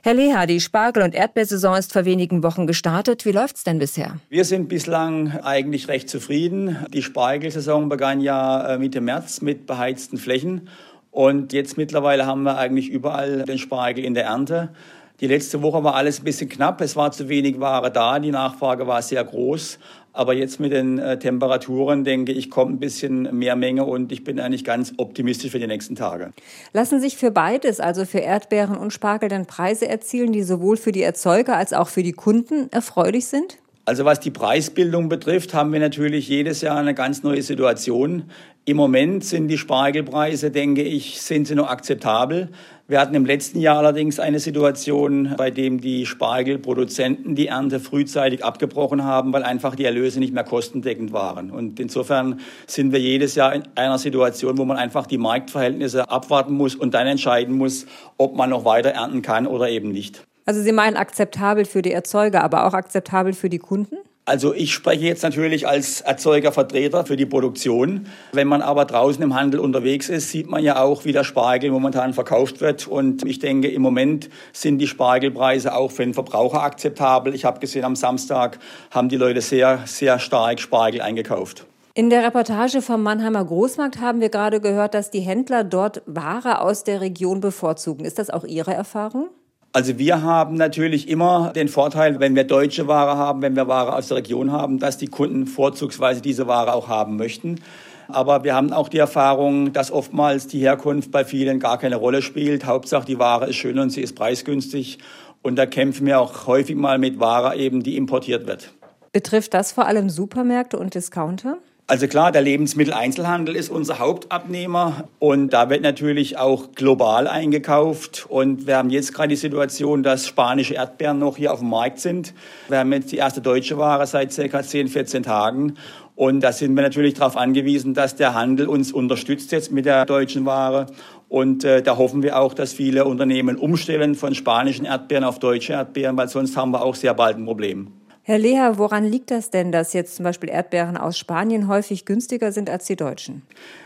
Herr 0.04 0.12
Leha, 0.12 0.44
die 0.44 0.60
Spargel- 0.60 1.02
und 1.02 1.14
Erdbeersaison 1.14 1.78
ist 1.78 1.94
vor 1.94 2.04
wenigen 2.04 2.42
Wochen 2.42 2.66
gestartet. 2.66 3.24
Wie 3.24 3.32
läuft's 3.32 3.64
denn 3.64 3.78
bisher? 3.78 4.16
Wir 4.28 4.44
sind 4.44 4.68
bislang 4.68 5.40
eigentlich 5.40 5.88
recht 5.88 6.10
zufrieden. 6.10 6.76
Die 6.92 7.00
Spargelsaison 7.00 7.88
begann 7.88 8.20
ja 8.20 8.74
äh, 8.74 8.78
Mitte 8.78 9.00
März 9.00 9.40
mit 9.40 9.64
beheizten 9.64 10.18
Flächen. 10.18 10.68
Und 11.10 11.54
jetzt 11.54 11.78
mittlerweile 11.78 12.26
haben 12.26 12.42
wir 12.42 12.58
eigentlich 12.58 12.90
überall 12.90 13.44
den 13.44 13.56
Spargel 13.56 14.04
in 14.04 14.12
der 14.12 14.24
Ernte. 14.24 14.74
Die 15.20 15.28
letzte 15.28 15.62
Woche 15.62 15.84
war 15.84 15.94
alles 15.94 16.20
ein 16.20 16.24
bisschen 16.24 16.48
knapp. 16.48 16.80
Es 16.80 16.96
war 16.96 17.12
zu 17.12 17.28
wenig 17.28 17.60
Ware 17.60 17.90
da. 17.90 18.18
Die 18.18 18.32
Nachfrage 18.32 18.86
war 18.86 19.00
sehr 19.00 19.22
groß. 19.22 19.78
Aber 20.12 20.32
jetzt 20.32 20.60
mit 20.60 20.72
den 20.72 20.98
äh, 20.98 21.18
Temperaturen, 21.18 22.04
denke 22.04 22.32
ich, 22.32 22.50
kommt 22.50 22.72
ein 22.72 22.78
bisschen 22.78 23.36
mehr 23.36 23.56
Menge 23.56 23.84
und 23.84 24.12
ich 24.12 24.22
bin 24.22 24.38
eigentlich 24.38 24.64
ganz 24.64 24.94
optimistisch 24.96 25.50
für 25.50 25.58
die 25.58 25.66
nächsten 25.66 25.96
Tage. 25.96 26.32
Lassen 26.72 27.00
sich 27.00 27.16
für 27.16 27.32
beides, 27.32 27.80
also 27.80 28.04
für 28.04 28.18
Erdbeeren 28.18 28.76
und 28.76 28.92
Spargel, 28.92 29.28
dann 29.28 29.46
Preise 29.46 29.88
erzielen, 29.88 30.32
die 30.32 30.44
sowohl 30.44 30.76
für 30.76 30.92
die 30.92 31.02
Erzeuger 31.02 31.56
als 31.56 31.72
auch 31.72 31.88
für 31.88 32.04
die 32.04 32.12
Kunden 32.12 32.70
erfreulich 32.70 33.26
sind? 33.26 33.58
Also 33.86 34.06
was 34.06 34.18
die 34.18 34.30
Preisbildung 34.30 35.10
betrifft, 35.10 35.52
haben 35.52 35.70
wir 35.74 35.80
natürlich 35.80 36.26
jedes 36.26 36.62
Jahr 36.62 36.78
eine 36.78 36.94
ganz 36.94 37.22
neue 37.22 37.42
Situation. 37.42 38.30
Im 38.64 38.78
Moment 38.78 39.26
sind 39.26 39.48
die 39.48 39.58
Spargelpreise, 39.58 40.50
denke 40.50 40.82
ich, 40.82 41.20
sind 41.20 41.46
sie 41.46 41.54
noch 41.54 41.68
akzeptabel. 41.68 42.48
Wir 42.88 42.98
hatten 42.98 43.14
im 43.14 43.26
letzten 43.26 43.60
Jahr 43.60 43.76
allerdings 43.76 44.18
eine 44.18 44.40
Situation, 44.40 45.34
bei 45.36 45.50
dem 45.50 45.82
die 45.82 46.06
Spargelproduzenten 46.06 47.34
die 47.34 47.48
Ernte 47.48 47.78
frühzeitig 47.78 48.42
abgebrochen 48.42 49.04
haben, 49.04 49.34
weil 49.34 49.42
einfach 49.42 49.74
die 49.74 49.84
Erlöse 49.84 50.18
nicht 50.18 50.32
mehr 50.32 50.44
kostendeckend 50.44 51.12
waren. 51.12 51.50
Und 51.50 51.78
insofern 51.78 52.40
sind 52.66 52.90
wir 52.90 53.00
jedes 53.00 53.34
Jahr 53.34 53.54
in 53.54 53.64
einer 53.74 53.98
Situation, 53.98 54.56
wo 54.56 54.64
man 54.64 54.78
einfach 54.78 55.06
die 55.06 55.18
Marktverhältnisse 55.18 56.08
abwarten 56.08 56.54
muss 56.54 56.74
und 56.74 56.94
dann 56.94 57.06
entscheiden 57.06 57.54
muss, 57.54 57.84
ob 58.16 58.34
man 58.34 58.48
noch 58.48 58.64
weiter 58.64 58.90
ernten 58.90 59.20
kann 59.20 59.46
oder 59.46 59.68
eben 59.68 59.92
nicht. 59.92 60.24
Also 60.46 60.60
Sie 60.62 60.72
meinen 60.72 60.96
akzeptabel 60.96 61.64
für 61.64 61.82
die 61.82 61.92
Erzeuger, 61.92 62.42
aber 62.42 62.66
auch 62.66 62.74
akzeptabel 62.74 63.32
für 63.32 63.48
die 63.48 63.58
Kunden? 63.58 63.96
Also 64.26 64.54
ich 64.54 64.72
spreche 64.72 65.04
jetzt 65.04 65.22
natürlich 65.22 65.68
als 65.68 66.00
Erzeugervertreter 66.00 67.04
für 67.04 67.16
die 67.16 67.26
Produktion. 67.26 68.06
Wenn 68.32 68.48
man 68.48 68.62
aber 68.62 68.86
draußen 68.86 69.22
im 69.22 69.34
Handel 69.34 69.60
unterwegs 69.60 70.08
ist, 70.08 70.30
sieht 70.30 70.48
man 70.48 70.64
ja 70.64 70.80
auch, 70.80 71.04
wie 71.04 71.12
der 71.12 71.24
Spargel 71.24 71.70
momentan 71.70 72.14
verkauft 72.14 72.62
wird. 72.62 72.86
Und 72.86 73.26
ich 73.26 73.38
denke, 73.38 73.68
im 73.68 73.82
Moment 73.82 74.30
sind 74.54 74.78
die 74.78 74.86
Spargelpreise 74.86 75.74
auch 75.74 75.90
für 75.90 76.04
den 76.04 76.14
Verbraucher 76.14 76.62
akzeptabel. 76.62 77.34
Ich 77.34 77.44
habe 77.44 77.60
gesehen, 77.60 77.84
am 77.84 77.96
Samstag 77.96 78.58
haben 78.90 79.10
die 79.10 79.16
Leute 79.16 79.42
sehr, 79.42 79.80
sehr 79.84 80.18
stark 80.18 80.58
Spargel 80.58 81.02
eingekauft. 81.02 81.66
In 81.92 82.08
der 82.08 82.24
Reportage 82.24 82.80
vom 82.80 83.02
Mannheimer 83.02 83.44
Großmarkt 83.44 84.00
haben 84.00 84.22
wir 84.22 84.30
gerade 84.30 84.60
gehört, 84.60 84.94
dass 84.94 85.10
die 85.10 85.20
Händler 85.20 85.64
dort 85.64 86.02
Ware 86.06 86.62
aus 86.62 86.82
der 86.82 87.02
Region 87.02 87.40
bevorzugen. 87.40 88.06
Ist 88.06 88.18
das 88.18 88.30
auch 88.30 88.44
Ihre 88.44 88.72
Erfahrung? 88.72 89.28
Also 89.76 89.98
wir 89.98 90.22
haben 90.22 90.54
natürlich 90.54 91.08
immer 91.08 91.52
den 91.52 91.66
Vorteil, 91.66 92.20
wenn 92.20 92.36
wir 92.36 92.44
deutsche 92.44 92.86
Ware 92.86 93.16
haben, 93.16 93.42
wenn 93.42 93.56
wir 93.56 93.66
Ware 93.66 93.96
aus 93.96 94.06
der 94.06 94.18
Region 94.18 94.52
haben, 94.52 94.78
dass 94.78 94.98
die 94.98 95.08
Kunden 95.08 95.48
vorzugsweise 95.48 96.22
diese 96.22 96.46
Ware 96.46 96.74
auch 96.74 96.86
haben 96.86 97.16
möchten. 97.16 97.60
Aber 98.06 98.44
wir 98.44 98.54
haben 98.54 98.72
auch 98.72 98.88
die 98.88 98.98
Erfahrung, 98.98 99.72
dass 99.72 99.90
oftmals 99.90 100.46
die 100.46 100.60
Herkunft 100.60 101.10
bei 101.10 101.24
vielen 101.24 101.58
gar 101.58 101.78
keine 101.78 101.96
Rolle 101.96 102.22
spielt. 102.22 102.66
Hauptsache 102.66 103.04
die 103.04 103.18
Ware 103.18 103.46
ist 103.48 103.56
schön 103.56 103.80
und 103.80 103.90
sie 103.90 104.02
ist 104.02 104.14
preisgünstig. 104.14 105.00
Und 105.42 105.56
da 105.56 105.66
kämpfen 105.66 106.06
wir 106.06 106.20
auch 106.20 106.46
häufig 106.46 106.76
mal 106.76 107.00
mit 107.00 107.18
Ware 107.18 107.56
eben, 107.56 107.82
die 107.82 107.96
importiert 107.96 108.46
wird. 108.46 108.72
Betrifft 109.10 109.54
das 109.54 109.72
vor 109.72 109.86
allem 109.86 110.08
Supermärkte 110.08 110.78
und 110.78 110.94
Discounter? 110.94 111.58
Also 111.86 112.08
klar, 112.08 112.32
der 112.32 112.40
Lebensmitteleinzelhandel 112.40 113.54
ist 113.54 113.68
unser 113.68 113.98
Hauptabnehmer 113.98 115.06
und 115.18 115.50
da 115.50 115.68
wird 115.68 115.82
natürlich 115.82 116.38
auch 116.38 116.72
global 116.74 117.28
eingekauft. 117.28 118.24
Und 118.26 118.66
wir 118.66 118.78
haben 118.78 118.88
jetzt 118.88 119.12
gerade 119.12 119.28
die 119.28 119.36
Situation, 119.36 120.02
dass 120.02 120.26
spanische 120.26 120.74
Erdbeeren 120.74 121.18
noch 121.18 121.36
hier 121.36 121.52
auf 121.52 121.58
dem 121.58 121.68
Markt 121.68 122.00
sind. 122.00 122.32
Wir 122.70 122.78
haben 122.78 122.90
jetzt 122.94 123.12
die 123.12 123.18
erste 123.18 123.42
deutsche 123.42 123.76
Ware 123.76 124.06
seit 124.06 124.32
circa 124.32 124.62
10, 124.62 124.88
14 124.88 125.24
Tagen. 125.24 125.74
Und 126.16 126.40
da 126.40 126.52
sind 126.52 126.74
wir 126.74 126.82
natürlich 126.82 127.14
darauf 127.14 127.36
angewiesen, 127.36 127.92
dass 127.92 128.16
der 128.16 128.32
Handel 128.32 128.66
uns 128.66 128.90
unterstützt 128.90 129.52
jetzt 129.52 129.70
mit 129.70 129.84
der 129.84 130.06
deutschen 130.06 130.46
Ware. 130.46 130.86
Und 131.28 131.64
äh, 131.64 131.82
da 131.82 131.98
hoffen 131.98 132.22
wir 132.22 132.40
auch, 132.40 132.54
dass 132.54 132.72
viele 132.72 133.04
Unternehmen 133.04 133.56
umstellen 133.56 134.14
von 134.14 134.34
spanischen 134.34 134.86
Erdbeeren 134.86 135.24
auf 135.24 135.38
deutsche 135.38 135.74
Erdbeeren, 135.74 136.16
weil 136.16 136.28
sonst 136.28 136.56
haben 136.56 136.70
wir 136.70 136.82
auch 136.82 136.94
sehr 136.94 137.12
bald 137.12 137.36
ein 137.36 137.44
Problem. 137.44 137.92
Herr 138.26 138.38
Leher, 138.38 138.78
woran 138.78 139.04
liegt 139.04 139.30
das 139.30 139.50
denn, 139.50 139.70
dass 139.70 139.92
jetzt 139.92 140.16
zum 140.16 140.24
Beispiel 140.24 140.48
Erdbeeren 140.48 140.96
aus 140.96 141.18
Spanien 141.18 141.68
häufig 141.68 142.06
günstiger 142.06 142.52
sind 142.52 142.70
als 142.70 142.86
die 142.86 142.96
deutschen? 142.96 143.42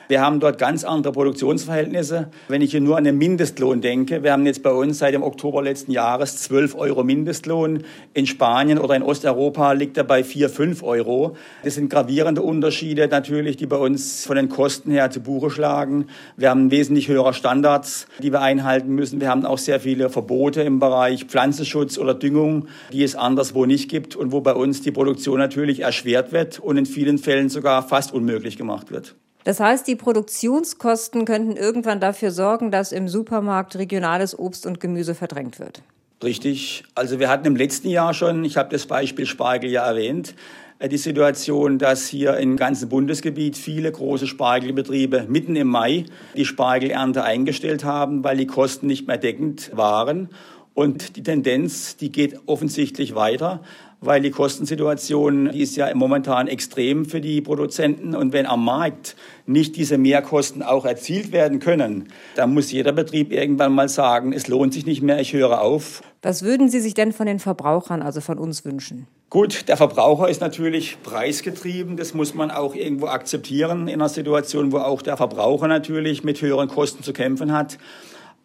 Wir 0.08 0.22
haben 0.22 0.40
dort 0.40 0.56
ganz 0.56 0.84
andere 0.84 1.12
Produktionsverhältnisse. 1.12 2.30
Wenn 2.48 2.62
ich 2.62 2.70
hier 2.70 2.80
nur 2.80 2.96
an 2.96 3.04
den 3.04 3.18
Mindestlohn 3.18 3.82
denke, 3.82 4.22
wir 4.22 4.32
haben 4.32 4.46
jetzt 4.46 4.62
bei 4.62 4.70
uns 4.70 5.00
seit 5.00 5.12
dem 5.12 5.22
Oktober 5.22 5.62
letzten 5.62 5.92
Jahres 5.92 6.38
12 6.38 6.76
Euro 6.76 7.04
Mindestlohn. 7.04 7.84
In 8.14 8.26
Spanien 8.26 8.78
oder 8.78 8.96
in 8.96 9.02
Osteuropa 9.02 9.72
liegt 9.72 9.98
er 9.98 10.04
bei 10.04 10.24
4, 10.24 10.48
5 10.48 10.82
Euro. 10.82 11.36
Das 11.62 11.74
sind 11.74 11.90
gravierende 11.90 12.40
Unterschiede 12.40 13.06
natürlich, 13.06 13.58
die 13.58 13.66
bei 13.66 13.76
uns 13.76 14.24
von 14.24 14.36
den 14.36 14.48
Kosten 14.48 14.90
her 14.90 15.10
zu 15.10 15.20
Buche 15.20 15.50
schlagen. 15.50 16.06
Wir 16.38 16.48
haben 16.48 16.70
wesentlich 16.70 17.08
höhere 17.08 17.34
Standards, 17.34 18.06
die 18.22 18.32
wir 18.32 18.40
einhalten 18.40 18.94
müssen. 18.94 19.20
Wir 19.20 19.28
haben 19.28 19.44
auch 19.44 19.58
sehr 19.58 19.78
viele 19.78 20.08
Verbote 20.08 20.62
im 20.62 20.78
Bereich 20.78 21.26
Pflanzenschutz 21.26 21.98
oder 21.98 22.14
Düngung, 22.14 22.68
die 22.94 23.02
es 23.02 23.14
anderswo 23.14 23.66
nicht 23.66 23.90
gibt 23.90 24.16
und 24.16 24.27
wo 24.32 24.40
bei 24.40 24.54
uns 24.54 24.82
die 24.82 24.90
Produktion 24.90 25.38
natürlich 25.38 25.80
erschwert 25.80 26.32
wird 26.32 26.58
und 26.58 26.76
in 26.76 26.86
vielen 26.86 27.18
Fällen 27.18 27.48
sogar 27.48 27.86
fast 27.86 28.12
unmöglich 28.12 28.56
gemacht 28.56 28.90
wird. 28.90 29.14
Das 29.44 29.60
heißt, 29.60 29.86
die 29.86 29.96
Produktionskosten 29.96 31.24
könnten 31.24 31.56
irgendwann 31.56 32.00
dafür 32.00 32.30
sorgen, 32.30 32.70
dass 32.70 32.92
im 32.92 33.08
Supermarkt 33.08 33.76
regionales 33.76 34.38
Obst 34.38 34.66
und 34.66 34.80
Gemüse 34.80 35.14
verdrängt 35.14 35.58
wird. 35.58 35.82
Richtig. 36.22 36.84
Also 36.94 37.20
wir 37.20 37.28
hatten 37.28 37.46
im 37.46 37.56
letzten 37.56 37.88
Jahr 37.88 38.12
schon, 38.12 38.44
ich 38.44 38.56
habe 38.56 38.70
das 38.70 38.86
Beispiel 38.86 39.24
Spargel 39.24 39.70
ja 39.70 39.86
erwähnt, 39.86 40.34
äh, 40.78 40.88
die 40.88 40.96
Situation, 40.96 41.78
dass 41.78 42.08
hier 42.08 42.36
im 42.36 42.56
ganzen 42.56 42.88
Bundesgebiet 42.88 43.56
viele 43.56 43.90
große 43.90 44.26
Spargelbetriebe 44.26 45.26
mitten 45.28 45.56
im 45.56 45.68
Mai 45.68 46.04
die 46.36 46.44
Spargelernte 46.44 47.24
eingestellt 47.24 47.84
haben, 47.84 48.24
weil 48.24 48.36
die 48.36 48.46
Kosten 48.46 48.86
nicht 48.86 49.06
mehr 49.06 49.18
deckend 49.18 49.70
waren. 49.74 50.28
Und 50.74 51.16
die 51.16 51.22
Tendenz, 51.22 51.96
die 51.96 52.12
geht 52.12 52.38
offensichtlich 52.46 53.14
weiter 53.14 53.62
weil 54.00 54.20
die 54.20 54.30
Kostensituation 54.30 55.50
die 55.52 55.62
ist 55.62 55.76
ja 55.76 55.92
momentan 55.94 56.48
extrem 56.48 57.04
für 57.04 57.20
die 57.20 57.40
Produzenten. 57.40 58.14
Und 58.14 58.32
wenn 58.32 58.46
am 58.46 58.64
Markt 58.64 59.16
nicht 59.46 59.76
diese 59.76 59.98
Mehrkosten 59.98 60.62
auch 60.62 60.84
erzielt 60.84 61.32
werden 61.32 61.58
können, 61.58 62.08
dann 62.36 62.54
muss 62.54 62.70
jeder 62.70 62.92
Betrieb 62.92 63.32
irgendwann 63.32 63.72
mal 63.72 63.88
sagen, 63.88 64.32
es 64.32 64.48
lohnt 64.48 64.74
sich 64.74 64.86
nicht 64.86 65.02
mehr, 65.02 65.20
ich 65.20 65.32
höre 65.32 65.60
auf. 65.60 66.02
Was 66.22 66.42
würden 66.42 66.68
Sie 66.68 66.80
sich 66.80 66.94
denn 66.94 67.12
von 67.12 67.26
den 67.26 67.38
Verbrauchern, 67.38 68.02
also 68.02 68.20
von 68.20 68.38
uns 68.38 68.64
wünschen? 68.64 69.06
Gut, 69.30 69.68
der 69.68 69.76
Verbraucher 69.76 70.28
ist 70.28 70.40
natürlich 70.40 71.02
preisgetrieben. 71.02 71.96
Das 71.96 72.14
muss 72.14 72.34
man 72.34 72.50
auch 72.50 72.74
irgendwo 72.74 73.08
akzeptieren 73.08 73.86
in 73.86 73.94
einer 73.94 74.08
Situation, 74.08 74.72
wo 74.72 74.78
auch 74.78 75.02
der 75.02 75.16
Verbraucher 75.16 75.68
natürlich 75.68 76.24
mit 76.24 76.40
höheren 76.40 76.68
Kosten 76.68 77.02
zu 77.02 77.12
kämpfen 77.12 77.52
hat. 77.52 77.78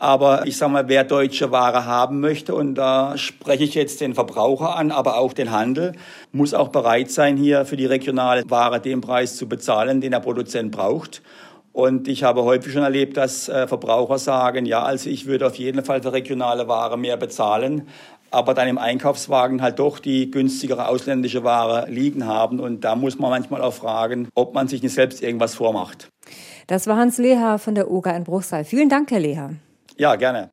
Aber 0.04 0.46
ich 0.46 0.58
sage 0.58 0.74
mal, 0.74 0.90
wer 0.90 1.06
deutsche 1.06 1.52
Ware 1.52 1.86
haben 1.86 2.20
möchte, 2.20 2.54
und 2.54 2.76
da 2.76 3.18
spreche 3.18 3.64
ich 3.64 3.74
jetzt 3.74 4.02
den 4.02 4.16
Verbraucher 4.16 4.76
an, 4.76 4.92
aber 4.92 5.18
auch 5.18 5.32
den 5.32 5.50
Handel, 5.50 5.94
muss 6.34 6.54
auch 6.54 6.68
bereit 6.68 7.10
sein, 7.10 7.38
hier 7.38 7.64
für 7.64 7.78
die 7.78 7.86
regionale 7.86 8.44
Ware 8.50 8.82
den 8.82 9.00
Preis 9.00 9.38
zu 9.38 9.48
bezahlen, 9.48 10.02
den 10.02 10.12
der 10.12 10.20
Produzent 10.20 10.74
braucht. 10.74 11.22
Und 11.72 12.10
ich 12.10 12.26
habe 12.26 12.44
häufig 12.44 12.74
schon 12.74 12.84
erlebt, 12.84 13.16
dass 13.16 13.48
äh, 13.48 13.66
Verbraucher 13.66 14.18
sagen, 14.18 14.66
ja, 14.66 14.84
also 14.84 15.10
ich 15.10 15.26
würde 15.26 15.48
auf 15.48 15.56
jeden 15.56 15.86
Fall 15.86 16.02
für 16.02 16.12
regionale 16.12 16.68
Ware 16.68 16.98
mehr 16.98 17.16
bezahlen, 17.16 17.88
aber 18.30 18.54
dann 18.54 18.68
im 18.68 18.78
Einkaufswagen 18.78 19.62
halt 19.62 19.80
doch 19.80 20.00
die 20.00 20.30
günstigere 20.30 20.90
ausländische 20.90 21.46
Ware 21.46 21.90
liegen 21.90 22.28
haben. 22.28 22.60
Und 22.60 22.84
da 22.84 22.98
muss 22.98 23.20
man 23.20 23.30
manchmal 23.30 23.62
auch 23.62 23.74
fragen, 23.74 24.28
ob 24.36 24.54
man 24.54 24.68
sich 24.68 24.84
nicht 24.84 24.96
selbst 24.96 25.24
irgendwas 25.24 25.56
vormacht. 25.56 26.10
Das 26.68 26.88
war 26.88 26.98
Hans 26.98 27.20
Leher 27.20 27.58
von 27.58 27.74
der 27.74 27.90
OGA 27.90 28.12
in 28.12 28.26
Bruchsal. 28.26 28.66
Vielen 28.66 28.90
Dank, 28.90 29.10
Herr 29.10 29.22
Leher. 29.22 29.52
Ja, 29.98 30.16
gerne. 30.16 30.52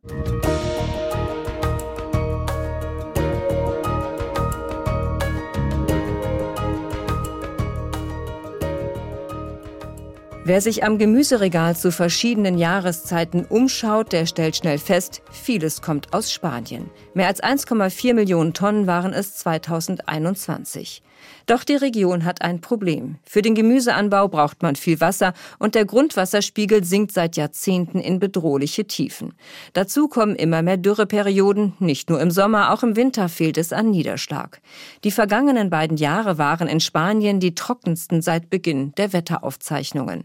Wer 10.42 10.60
sich 10.60 10.82
am 10.82 10.98
Gemüseregal 10.98 11.76
zu 11.76 11.92
verschiedenen 11.92 12.58
Jahreszeiten 12.58 13.44
umschaut, 13.44 14.12
der 14.12 14.26
stellt 14.26 14.56
schnell 14.56 14.78
fest, 14.78 15.22
vieles 15.30 15.80
kommt 15.80 16.12
aus 16.12 16.32
Spanien. 16.32 16.90
Mehr 17.14 17.28
als 17.28 17.40
1,4 17.40 18.14
Millionen 18.14 18.52
Tonnen 18.52 18.88
waren 18.88 19.12
es 19.12 19.36
2021. 19.36 21.04
Doch 21.46 21.64
die 21.64 21.74
Region 21.74 22.24
hat 22.24 22.42
ein 22.42 22.60
Problem. 22.60 23.16
Für 23.24 23.42
den 23.42 23.54
Gemüseanbau 23.54 24.28
braucht 24.28 24.62
man 24.62 24.76
viel 24.76 25.00
Wasser 25.00 25.32
und 25.58 25.74
der 25.74 25.84
Grundwasserspiegel 25.84 26.84
sinkt 26.84 27.12
seit 27.12 27.36
Jahrzehnten 27.36 28.00
in 28.00 28.18
bedrohliche 28.18 28.86
Tiefen. 28.86 29.34
Dazu 29.72 30.08
kommen 30.08 30.36
immer 30.36 30.62
mehr 30.62 30.76
Dürreperioden, 30.76 31.74
nicht 31.78 32.10
nur 32.10 32.20
im 32.20 32.30
Sommer, 32.30 32.72
auch 32.72 32.82
im 32.82 32.96
Winter 32.96 33.28
fehlt 33.28 33.58
es 33.58 33.72
an 33.72 33.90
Niederschlag. 33.90 34.60
Die 35.04 35.10
vergangenen 35.10 35.70
beiden 35.70 35.96
Jahre 35.96 36.38
waren 36.38 36.68
in 36.68 36.80
Spanien 36.80 37.40
die 37.40 37.54
trockensten 37.54 38.22
seit 38.22 38.50
Beginn 38.50 38.92
der 38.96 39.12
Wetteraufzeichnungen. 39.12 40.24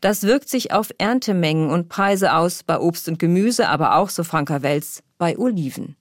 Das 0.00 0.22
wirkt 0.22 0.48
sich 0.48 0.72
auf 0.72 0.90
Erntemengen 0.98 1.70
und 1.70 1.88
Preise 1.88 2.34
aus, 2.34 2.62
bei 2.62 2.78
Obst 2.78 3.08
und 3.08 3.18
Gemüse, 3.18 3.68
aber 3.68 3.96
auch, 3.96 4.10
so 4.10 4.24
Franka 4.24 4.62
Welz, 4.62 5.02
bei 5.18 5.38
Oliven. 5.38 5.96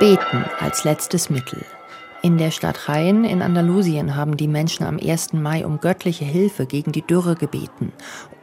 Beten 0.00 0.46
als 0.58 0.84
letztes 0.84 1.28
Mittel. 1.28 1.62
In 2.22 2.38
der 2.38 2.52
Stadt 2.52 2.78
Jaén 2.86 3.22
in 3.22 3.42
Andalusien 3.42 4.16
haben 4.16 4.38
die 4.38 4.48
Menschen 4.48 4.86
am 4.86 4.98
1. 4.98 5.34
Mai 5.34 5.66
um 5.66 5.78
göttliche 5.78 6.24
Hilfe 6.24 6.64
gegen 6.64 6.90
die 6.90 7.02
Dürre 7.02 7.34
gebeten. 7.34 7.92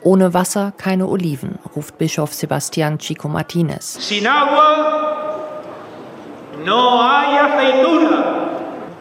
Ohne 0.04 0.36
Wasser 0.36 0.72
keine 0.78 1.08
Oliven, 1.08 1.58
ruft 1.76 1.98
Bischof 1.98 2.32
Sebastián 2.32 3.00
Chico 3.00 3.28
Martínez. 3.28 3.98
Sin 4.00 4.28
agua 4.28 5.40
no 6.64 7.02
hay 7.02 7.38
aceituna. 7.38 8.26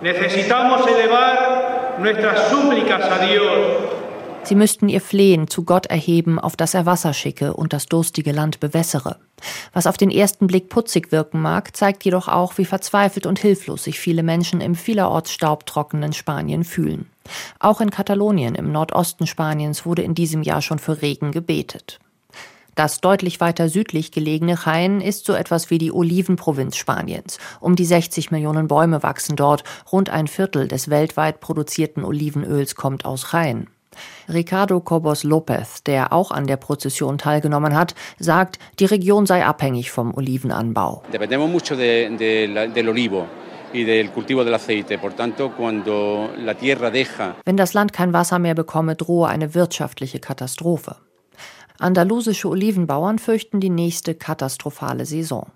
Necesitamos 0.01 0.87
elevar 0.87 1.97
nuestras 1.99 2.49
súplicas 2.49 3.03
a 3.05 3.19
Dios. 3.19 3.96
Sie 4.47 4.55
müssten 4.55 4.89
ihr 4.89 5.01
Flehen 5.01 5.49
zu 5.49 5.65
Gott 5.65 5.87
erheben, 5.87 6.39
auf 6.39 6.55
das 6.55 6.75
er 6.75 6.87
Wasser 6.87 7.13
schicke 7.13 7.55
und 7.55 7.73
das 7.73 7.87
durstige 7.87 8.31
Land 8.31 8.61
bewässere. 8.61 9.17
Was 9.73 9.89
auf 9.89 9.97
den 9.97 10.09
ersten 10.09 10.47
Blick 10.47 10.69
putzig 10.69 11.11
wirken 11.11 11.43
mag, 11.43 11.77
zeigt 11.77 12.05
jedoch 12.05 12.29
auch, 12.29 12.57
wie 12.57 12.65
verzweifelt 12.65 13.27
und 13.27 13.41
hilflos 13.41 13.83
sich 13.83 13.99
viele 13.99 14.23
Menschen 14.23 14.61
im 14.61 14.77
vielerorts 14.77 15.33
staubtrockenen 15.33 16.13
Spanien 16.13 16.63
fühlen. 16.63 17.11
Auch 17.59 17.81
in 17.81 17.91
Katalonien 17.91 18.55
im 18.55 18.71
Nordosten 18.71 19.27
Spaniens 19.27 19.85
wurde 19.85 20.03
in 20.03 20.15
diesem 20.15 20.45
Jahr 20.45 20.63
schon 20.63 20.79
für 20.79 21.03
Regen 21.03 21.33
gebetet. 21.33 21.99
Das 22.77 23.01
deutlich 23.01 23.41
weiter 23.41 23.69
südlich 23.69 24.13
gelegene 24.13 24.55
Jaén 24.55 25.01
ist 25.01 25.25
so 25.25 25.33
etwas 25.33 25.71
wie 25.71 25.79
die 25.79 25.91
Olivenprovinz 25.91 26.77
Spaniens. 26.77 27.39
Um 27.59 27.75
die 27.75 27.87
60 27.87 28.31
Millionen 28.31 28.69
Bäume 28.69 29.03
wachsen 29.03 29.35
dort. 29.35 29.65
Rund 29.91 30.09
ein 30.11 30.29
Viertel 30.29 30.69
des 30.69 30.89
weltweit 30.89 31.41
produzierten 31.41 32.05
Olivenöls 32.05 32.77
kommt 32.77 33.05
aus 33.05 33.33
Jaén. 33.33 33.67
Ricardo 34.29 34.81
Cobos 34.81 35.25
López, 35.25 35.83
der 35.85 36.13
auch 36.13 36.31
an 36.31 36.47
der 36.47 36.57
Prozession 36.57 37.19
teilgenommen 37.19 37.75
hat, 37.75 37.95
sagt, 38.19 38.59
die 38.79 38.87
Region 38.87 39.27
sei 39.27 39.45
abhängig 39.45 39.91
vom 39.91 40.15
Olivenanbau. 40.15 41.03
Dependemos 41.13 41.51
mucho 41.51 41.77
de, 41.77 42.17
de, 42.17 42.69
del 42.73 42.89
olivo. 42.89 43.27
Wenn 47.45 47.57
das 47.57 47.75
Land 47.75 47.93
kein 47.93 48.13
Wasser 48.13 48.39
mehr 48.39 48.55
bekomme, 48.55 48.95
drohe 48.95 49.29
eine 49.29 49.55
wirtschaftliche 49.55 50.21
Katastrophe. 50.21 50.97
Andalusische 51.79 52.49
Olivenbauern 52.49 53.19
fürchten 53.19 53.61
die 53.61 53.71
nächste 53.71 54.15
katastrophale 54.15 55.05
Saison. 55.05 55.51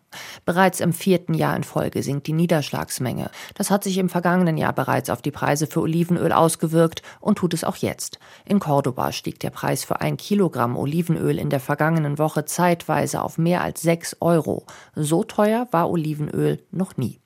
Bereits 0.45 0.81
im 0.81 0.93
vierten 0.93 1.35
Jahr 1.35 1.57
in 1.57 1.65
Folge 1.65 2.03
sinkt 2.03 2.27
die 2.27 2.33
Niederschlagsmenge. 2.33 3.31
Das 3.55 3.71
hat 3.71 3.85
sich 3.85 3.99
im 3.99 4.09
vergangenen 4.09 4.57
Jahr 4.57 4.73
bereits 4.73 5.09
auf 5.09 5.23
die 5.23 5.31
Preise 5.31 5.67
für 5.67 5.81
Olivenöl 5.81 6.33
ausgewirkt 6.33 7.03
und 7.21 7.39
tut 7.39 7.55
es 7.55 7.65
auch 7.65 7.77
jetzt. 7.77 8.19
In 8.45 8.59
Cordoba 8.59 9.13
stieg 9.13 9.39
der 9.41 9.51
Preis 9.51 9.85
für 9.85 10.01
ein 10.01 10.17
Kilogramm 10.17 10.77
Olivenöl 10.77 11.39
in 11.39 11.51
der 11.51 11.61
vergangenen 11.61 12.19
Woche 12.19 12.45
zeitweise 12.45 13.23
auf 13.23 13.39
mehr 13.39 13.63
als 13.63 13.83
sechs 13.83 14.17
Euro. 14.21 14.65
So 14.95 15.25
teuer 15.25 15.69
war 15.71 15.91
Olivenöl 15.91 16.61
noch 16.71 16.97
nie. 16.97 17.20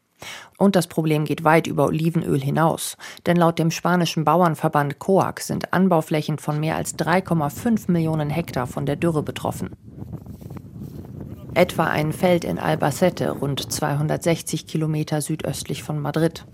Und 0.58 0.76
das 0.76 0.86
Problem 0.86 1.24
geht 1.24 1.44
weit 1.44 1.66
über 1.66 1.86
Olivenöl 1.86 2.40
hinaus. 2.40 2.96
Denn 3.26 3.36
laut 3.36 3.58
dem 3.58 3.70
spanischen 3.70 4.24
Bauernverband 4.24 4.98
COAC 4.98 5.40
sind 5.40 5.72
Anbauflächen 5.72 6.38
von 6.38 6.60
mehr 6.60 6.76
als 6.76 6.98
3,5 6.98 7.90
Millionen 7.90 8.30
Hektar 8.30 8.66
von 8.66 8.86
der 8.86 8.96
Dürre 8.96 9.22
betroffen. 9.22 9.70
Etwa 11.56 11.84
ein 11.84 12.12
Feld 12.12 12.42
in 12.42 12.58
Albacete, 12.58 13.30
rund 13.30 13.72
260 13.72 14.66
Kilometer 14.66 15.20
südöstlich 15.20 15.84
von 15.84 16.00
Madrid. 16.00 16.44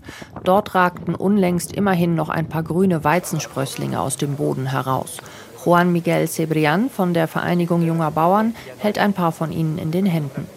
Dort 0.43 0.75
ragten 0.75 1.15
unlängst 1.15 1.73
immerhin 1.73 2.13
noch 2.13 2.29
ein 2.29 2.47
paar 2.47 2.61
grüne 2.61 3.03
Weizensprösslinge 3.03 3.99
aus 3.99 4.17
dem 4.17 4.35
Boden 4.35 4.67
heraus. 4.67 5.17
Juan 5.65 5.91
Miguel 5.91 6.27
Cebrian 6.27 6.89
von 6.89 7.15
der 7.15 7.27
Vereinigung 7.27 7.81
junger 7.81 8.11
Bauern 8.11 8.55
hält 8.77 8.99
ein 8.99 9.13
paar 9.13 9.31
von 9.31 9.51
ihnen 9.51 9.79
in 9.79 9.89
den 9.89 10.05
Händen. 10.05 10.47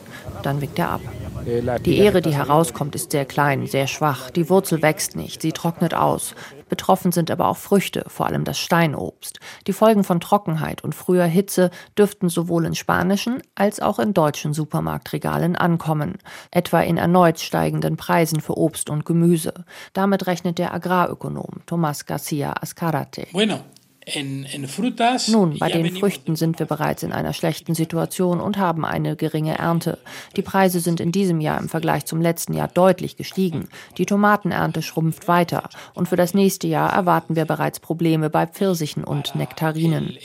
Dann 0.42 0.60
winkt 0.60 0.78
er 0.78 0.90
ab. 0.90 1.00
Die 1.46 1.98
Ähre, 1.98 2.22
die 2.22 2.34
herauskommt, 2.34 2.94
ist 2.94 3.10
sehr 3.10 3.26
klein, 3.26 3.66
sehr 3.66 3.86
schwach. 3.86 4.30
Die 4.30 4.48
Wurzel 4.48 4.80
wächst 4.80 5.14
nicht, 5.14 5.42
sie 5.42 5.52
trocknet 5.52 5.92
aus. 5.92 6.34
Betroffen 6.70 7.12
sind 7.12 7.30
aber 7.30 7.48
auch 7.48 7.58
Früchte, 7.58 8.04
vor 8.08 8.26
allem 8.26 8.44
das 8.44 8.58
Steinobst. 8.58 9.40
Die 9.66 9.74
Folgen 9.74 10.04
von 10.04 10.20
Trockenheit 10.20 10.82
und 10.82 10.94
früher 10.94 11.26
Hitze 11.26 11.70
dürften 11.98 12.30
sowohl 12.30 12.64
in 12.64 12.74
spanischen 12.74 13.42
als 13.54 13.80
auch 13.80 13.98
in 13.98 14.14
deutschen 14.14 14.54
Supermarktregalen 14.54 15.54
ankommen, 15.54 16.16
etwa 16.50 16.80
in 16.80 16.96
erneut 16.96 17.38
steigenden 17.40 17.96
Preisen 17.96 18.40
für 18.40 18.56
Obst 18.56 18.88
und 18.88 19.04
Gemüse. 19.04 19.52
Damit 19.92 20.26
rechnet 20.26 20.58
der 20.58 20.72
Agrarökonom 20.72 21.60
Tomás 21.66 22.06
García 22.06 22.54
Ascarate. 22.60 23.26
Bueno, 23.32 23.60
nun, 25.28 25.58
bei 25.58 25.70
den 25.70 25.96
Früchten 25.96 26.36
sind 26.36 26.58
wir 26.58 26.66
bereits 26.66 27.02
in 27.02 27.12
einer 27.12 27.32
schlechten 27.32 27.74
Situation 27.74 28.40
und 28.40 28.58
haben 28.58 28.84
eine 28.84 29.16
geringe 29.16 29.58
Ernte. 29.58 29.98
Die 30.36 30.42
Preise 30.42 30.80
sind 30.80 31.00
in 31.00 31.12
diesem 31.12 31.40
Jahr 31.40 31.58
im 31.58 31.68
Vergleich 31.68 32.04
zum 32.04 32.20
letzten 32.20 32.54
Jahr 32.54 32.68
deutlich 32.68 33.16
gestiegen. 33.16 33.68
Die 33.98 34.06
Tomatenernte 34.06 34.82
schrumpft 34.82 35.28
weiter 35.28 35.68
und 35.94 36.08
für 36.08 36.16
das 36.16 36.34
nächste 36.34 36.66
Jahr 36.66 36.92
erwarten 36.92 37.36
wir 37.36 37.44
bereits 37.44 37.80
Probleme 37.80 38.30
bei 38.30 38.46
Pfirsichen 38.46 39.04
und 39.04 39.34
Nektarinen. 39.34 40.18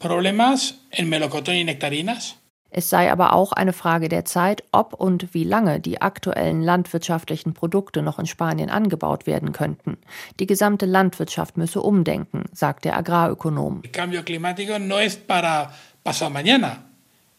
problemas 0.00 0.76
en 0.90 1.08
melocotón 1.10 1.54
y 1.56 1.64
nectarinas. 1.64 2.39
Es 2.70 2.88
sei 2.88 3.10
aber 3.10 3.32
auch 3.32 3.52
eine 3.52 3.72
Frage 3.72 4.08
der 4.08 4.24
Zeit, 4.24 4.62
ob 4.72 4.94
und 4.94 5.34
wie 5.34 5.44
lange 5.44 5.80
die 5.80 6.00
aktuellen 6.00 6.62
landwirtschaftlichen 6.62 7.52
Produkte 7.52 8.02
noch 8.02 8.18
in 8.18 8.26
Spanien 8.26 8.70
angebaut 8.70 9.26
werden 9.26 9.52
könnten. 9.52 9.98
Die 10.38 10.46
gesamte 10.46 10.86
Landwirtschaft 10.86 11.56
müsse 11.56 11.82
umdenken, 11.82 12.44
sagt 12.52 12.84
der 12.84 12.96
Agrarökonom. 12.96 13.82
El. 13.82 13.90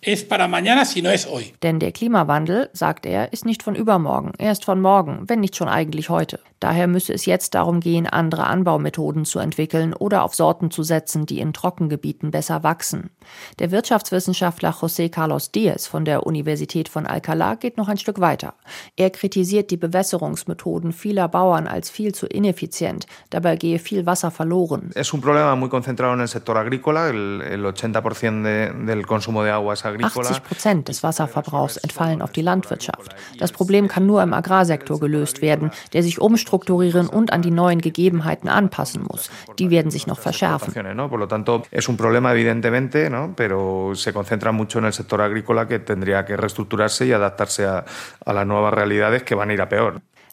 Es 0.04 0.24
para 0.24 0.48
mañana, 0.48 0.84
si 0.84 1.04
no 1.04 1.12
es 1.12 1.28
hoy. 1.28 1.54
Denn 1.62 1.78
der 1.78 1.92
Klimawandel, 1.92 2.72
sagt 2.74 3.06
er, 3.06 3.32
ist 3.34 3.46
nicht 3.46 3.62
von 3.62 3.76
übermorgen, 3.76 4.32
er 4.40 4.52
ist 4.52 4.66
von 4.66 4.82
morgen, 4.82 5.26
wenn 5.28 5.42
nicht 5.42 5.56
schon 5.56 5.68
eigentlich 5.68 6.10
heute. 6.10 6.40
Daher 6.60 6.88
müsse 6.88 7.14
es 7.14 7.26
jetzt 7.26 7.54
darum 7.54 7.80
gehen, 7.80 8.08
andere 8.08 8.46
Anbaumethoden 8.46 9.26
zu 9.26 9.38
entwickeln 9.38 9.94
oder 9.94 10.24
auf 10.24 10.34
Sorten 10.34 10.72
zu 10.72 10.82
setzen, 10.82 11.28
die 11.28 11.40
in 11.40 11.54
Trockengebieten 11.54 12.32
besser 12.32 12.64
wachsen. 12.64 13.12
Der 13.60 13.70
Wirtschaftswissenschaftler 13.70 14.72
José 14.72 15.10
Carlos 15.10 15.52
Díez 15.52 15.88
von 15.88 16.04
der 16.04 16.26
Universität 16.26 16.90
von 16.90 17.06
Alcalá 17.06 17.56
geht 17.56 17.78
noch 17.78 17.88
ein 17.88 17.98
Stück 17.98 18.20
weiter. 18.22 18.56
Er 18.96 19.12
kritisiert 19.12 19.70
die 19.70 19.78
Bewässerungsmethoden 19.78 20.94
vieler 20.94 21.28
Bauern 21.28 21.68
als 21.68 21.92
viel 21.92 22.14
zu 22.14 22.26
ineffizient. 22.26 23.06
Dabei 23.30 23.56
gehe 23.56 23.78
viel 23.78 24.08
Wasser 24.08 24.32
verloren. 24.32 24.92
Es 24.96 25.14
un 25.14 25.22
problema 25.22 25.56
muy 25.56 25.70
concentrado 25.70 26.14
en 26.14 26.22
el 26.22 26.28
sector 26.28 26.58
agrícola. 26.58 27.10
El, 27.10 27.42
el 27.42 27.66
80% 27.66 28.42
de, 28.44 28.86
del 28.86 29.06
consumo 29.06 29.44
de 29.44 29.52
agua 29.52 29.74
es. 29.74 29.91
80 30.02 30.44
Prozent 30.44 30.88
des 30.88 31.04
Wasserverbrauchs 31.04 31.78
entfallen 31.78 32.22
auf 32.22 32.32
die 32.32 32.42
Landwirtschaft. 32.42 33.16
Das 33.38 33.52
Problem 33.52 33.88
kann 33.88 34.06
nur 34.06 34.22
im 34.24 34.34
Agrarsektor 34.34 35.00
gelöst 35.00 35.42
werden, 35.42 35.72
der 35.94 36.04
sich 36.04 36.20
umstrukturieren 36.20 37.08
und 37.08 37.34
an 37.34 37.42
die 37.42 37.52
neuen 37.52 37.82
Gegebenheiten 37.82 38.50
anpassen 38.50 39.04
muss. 39.04 39.30
Die 39.60 39.70
werden 39.70 39.92
sich 39.92 40.08
noch 40.08 40.20
verschärfen. 40.20 40.74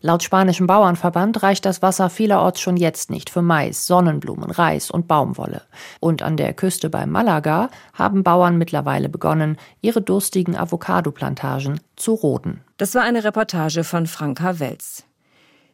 Laut 0.01 0.23
spanischem 0.23 0.69
Bauernverband 0.69 1.43
reicht 1.43 1.65
das 1.65 1.83
Wasser 1.83 2.09
vielerorts 2.09 2.61
schon 2.61 2.77
jetzt 2.77 3.11
nicht 3.11 3.31
für 3.31 3.43
Mais, 3.43 3.87
Sonnenblumen, 3.87 4.51
Reis 4.51 4.91
und 4.91 5.09
Baumwolle. 5.09 5.63
Und 5.99 6.23
an 6.23 6.37
der 6.37 6.53
Küste 6.53 6.89
bei 6.89 7.05
Malaga 7.05 7.69
haben 7.95 8.23
Bauern 8.23 8.59
mittlerweile 8.59 9.09
begonnen, 9.09 9.57
ihre 9.81 10.01
durstigen 10.01 10.57
Avocado-Plantagen 10.57 11.81
zu 11.97 12.15
roden. 12.15 12.61
Das 12.77 12.95
war 12.95 13.03
eine 13.03 13.25
Reportage 13.25 13.83
von 13.83 14.07
Franka 14.07 14.61
Welz. 14.61 15.05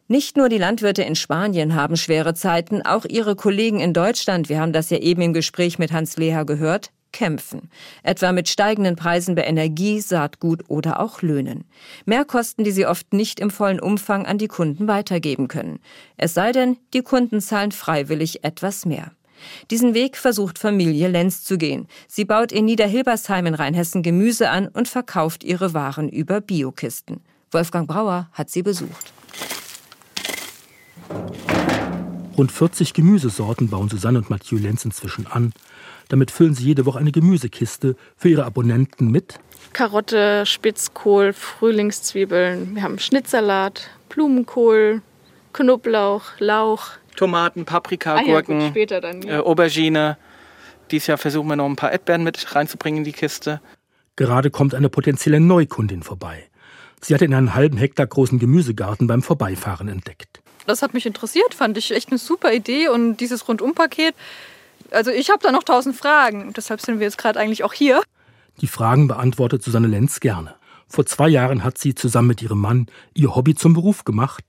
Nicht 0.07 0.37
nur 0.37 0.49
die 0.49 0.57
Landwirte 0.57 1.03
in 1.03 1.15
Spanien 1.15 1.75
haben 1.75 1.95
schwere 1.95 2.33
Zeiten, 2.33 2.83
auch 2.83 3.05
ihre 3.05 3.35
Kollegen 3.35 3.79
in 3.79 3.93
Deutschland, 3.93 4.49
wir 4.49 4.59
haben 4.59 4.73
das 4.73 4.89
ja 4.89 4.97
eben 4.97 5.21
im 5.21 5.33
Gespräch 5.33 5.79
mit 5.79 5.91
Hans 5.91 6.17
Leher 6.17 6.45
gehört, 6.45 6.91
kämpfen. 7.15 7.69
Etwa 8.03 8.33
mit 8.33 8.49
steigenden 8.49 8.97
Preisen 8.97 9.35
bei 9.35 9.43
Energie, 9.43 10.01
Saatgut 10.01 10.65
oder 10.67 10.99
auch 10.99 11.21
Löhnen. 11.21 11.63
Mehrkosten, 12.05 12.65
die 12.65 12.71
sie 12.71 12.85
oft 12.85 13.13
nicht 13.13 13.39
im 13.39 13.49
vollen 13.49 13.79
Umfang 13.79 14.25
an 14.25 14.37
die 14.37 14.49
Kunden 14.49 14.89
weitergeben 14.89 15.47
können. 15.47 15.79
Es 16.17 16.33
sei 16.33 16.51
denn, 16.51 16.77
die 16.93 17.01
Kunden 17.01 17.39
zahlen 17.39 17.71
freiwillig 17.71 18.43
etwas 18.43 18.85
mehr. 18.85 19.11
Diesen 19.71 19.93
Weg 19.93 20.17
versucht 20.17 20.59
Familie 20.59 21.07
Lenz 21.07 21.43
zu 21.43 21.57
gehen. 21.57 21.87
Sie 22.07 22.25
baut 22.25 22.51
in 22.51 22.65
Niederhilbersheim 22.65 23.45
in 23.45 23.53
Rheinhessen 23.53 24.03
Gemüse 24.03 24.49
an 24.49 24.67
und 24.67 24.89
verkauft 24.89 25.43
ihre 25.43 25.73
Waren 25.73 26.09
über 26.09 26.41
Biokisten. 26.41 27.21
Wolfgang 27.51 27.87
Brauer 27.87 28.27
hat 28.33 28.49
sie 28.49 28.61
besucht. 28.61 29.13
Rund 32.37 32.51
40 32.51 32.93
Gemüsesorten 32.93 33.69
bauen 33.69 33.87
Susanne 33.87 34.17
und 34.17 34.29
Mathieu 34.29 34.57
Lenz 34.57 34.83
inzwischen 34.83 35.27
an. 35.27 35.53
Damit 36.09 36.31
füllen 36.31 36.53
sie 36.53 36.65
jede 36.65 36.85
Woche 36.85 36.99
eine 36.99 37.11
Gemüsekiste 37.11 37.95
für 38.15 38.29
ihre 38.29 38.45
Abonnenten 38.45 39.09
mit 39.09 39.39
Karotte, 39.73 40.45
Spitzkohl, 40.45 41.33
Frühlingszwiebeln. 41.33 42.75
Wir 42.75 42.83
haben 42.83 42.97
Schnittsalat, 42.99 43.89
Blumenkohl, 44.09 45.01
Knoblauch, 45.51 46.23
Lauch. 46.39 46.91
Tomaten, 47.17 47.65
Paprika, 47.65 48.15
Ah 48.15 48.21
ja, 48.21 48.25
Gurken, 48.25 48.59
gut, 48.59 48.69
später 48.69 49.01
dann, 49.01 49.21
ja. 49.21 49.39
äh, 49.39 49.41
Aubergine. 49.41 50.17
Dieses 50.91 51.07
Jahr 51.07 51.17
versuchen 51.17 51.47
wir 51.47 51.55
noch 51.55 51.65
ein 51.65 51.75
paar 51.75 51.91
Erdbeeren 51.91 52.23
mit 52.23 52.55
reinzubringen 52.55 52.99
in 52.99 53.03
die 53.03 53.11
Kiste. 53.11 53.61
Gerade 54.15 54.49
kommt 54.51 54.75
eine 54.75 54.89
potenzielle 54.89 55.39
Neukundin 55.39 56.03
vorbei. 56.03 56.47
Sie 57.01 57.13
hat 57.13 57.21
in 57.21 57.33
einen 57.33 57.53
halben 57.53 57.77
Hektar 57.77 58.07
großen 58.07 58.39
Gemüsegarten 58.39 59.07
beim 59.07 59.21
Vorbeifahren 59.21 59.87
entdeckt. 59.87 60.41
Das 60.65 60.81
hat 60.81 60.93
mich 60.93 61.05
interessiert, 61.05 61.53
fand 61.53 61.77
ich 61.77 61.91
echt 61.91 62.09
eine 62.09 62.17
super 62.17 62.53
Idee 62.53 62.87
und 62.87 63.17
dieses 63.17 63.47
Rundumpaket. 63.47 64.15
Also 64.91 65.11
ich 65.11 65.29
habe 65.29 65.39
da 65.41 65.51
noch 65.51 65.63
tausend 65.63 65.95
Fragen. 65.95 66.53
Deshalb 66.53 66.81
sind 66.81 66.99
wir 66.99 67.05
jetzt 67.05 67.17
gerade 67.17 67.39
eigentlich 67.39 67.63
auch 67.63 67.73
hier. 67.73 68.01
Die 68.61 68.67
Fragen 68.67 69.07
beantwortet 69.07 69.63
Susanne 69.63 69.87
Lenz 69.87 70.19
gerne. 70.19 70.55
Vor 70.87 71.05
zwei 71.05 71.27
Jahren 71.27 71.63
hat 71.63 71.77
sie 71.77 71.95
zusammen 71.95 72.29
mit 72.29 72.41
ihrem 72.41 72.59
Mann 72.59 72.87
ihr 73.13 73.35
Hobby 73.35 73.55
zum 73.55 73.73
Beruf 73.73 74.05
gemacht, 74.05 74.45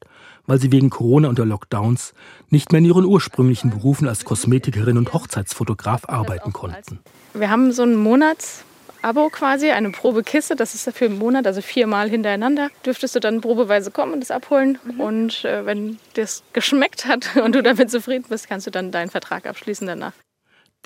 weil 0.47 0.61
sie 0.61 0.71
wegen 0.71 0.91
Corona 0.91 1.29
und 1.29 1.39
der 1.39 1.47
Lockdowns 1.47 2.15
nicht 2.51 2.73
mehr 2.73 2.79
in 2.79 2.85
ihren 2.85 3.05
ursprünglichen 3.05 3.71
Berufen 3.71 4.07
als 4.07 4.25
Kosmetikerin 4.25 4.99
und 4.99 5.13
Hochzeitsfotograf 5.13 6.09
arbeiten 6.09 6.53
konnten. 6.53 7.01
Wir 7.35 7.51
haben 7.51 7.73
so 7.73 7.83
ein 7.83 7.97
Monatsabo 7.97 9.29
quasi, 9.31 9.71
eine 9.71 9.91
Probekiste. 9.91 10.55
Das 10.55 10.75
ist 10.75 10.89
für 10.97 11.07
einen 11.07 11.19
Monat, 11.19 11.47
also 11.47 11.63
viermal 11.63 12.09
hintereinander. 12.09 12.69
Dürftest 12.85 13.17
du 13.17 13.21
dann 13.21 13.41
probeweise 13.41 13.91
kommen 13.91 14.13
und 14.13 14.21
das 14.21 14.31
abholen. 14.31 14.79
Und 14.99 15.45
äh, 15.45 15.67
wenn 15.67 15.99
das 16.15 16.45
geschmeckt 16.53 17.07
hat 17.07 17.35
und 17.43 17.55
du 17.55 17.63
damit 17.63 17.91
zufrieden 17.91 18.27
bist, 18.29 18.49
kannst 18.49 18.67
du 18.67 18.71
dann 18.71 18.93
deinen 18.93 19.11
Vertrag 19.11 19.47
abschließen 19.47 19.87
danach. 19.87 20.13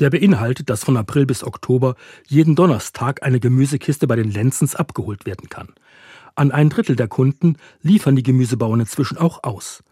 Der 0.00 0.08
beinhaltet, 0.10 0.70
dass 0.70 0.82
von 0.82 0.96
April 0.96 1.26
bis 1.26 1.44
Oktober 1.44 1.94
jeden 2.26 2.56
Donnerstag 2.56 3.22
eine 3.22 3.38
Gemüsekiste 3.38 4.06
bei 4.06 4.16
den 4.16 4.30
Lenzens 4.30 4.74
abgeholt 4.74 5.26
werden 5.26 5.50
kann. 5.50 5.74
An 6.34 6.52
ein 6.52 6.70
Drittel 6.70 6.96
der 6.96 7.08
Kunden 7.08 7.56
liefern 7.82 8.16
die 8.16 8.22
Gemüsebauern 8.22 8.80
inzwischen 8.80 9.18
auch 9.18 9.44
aus. 9.44 9.84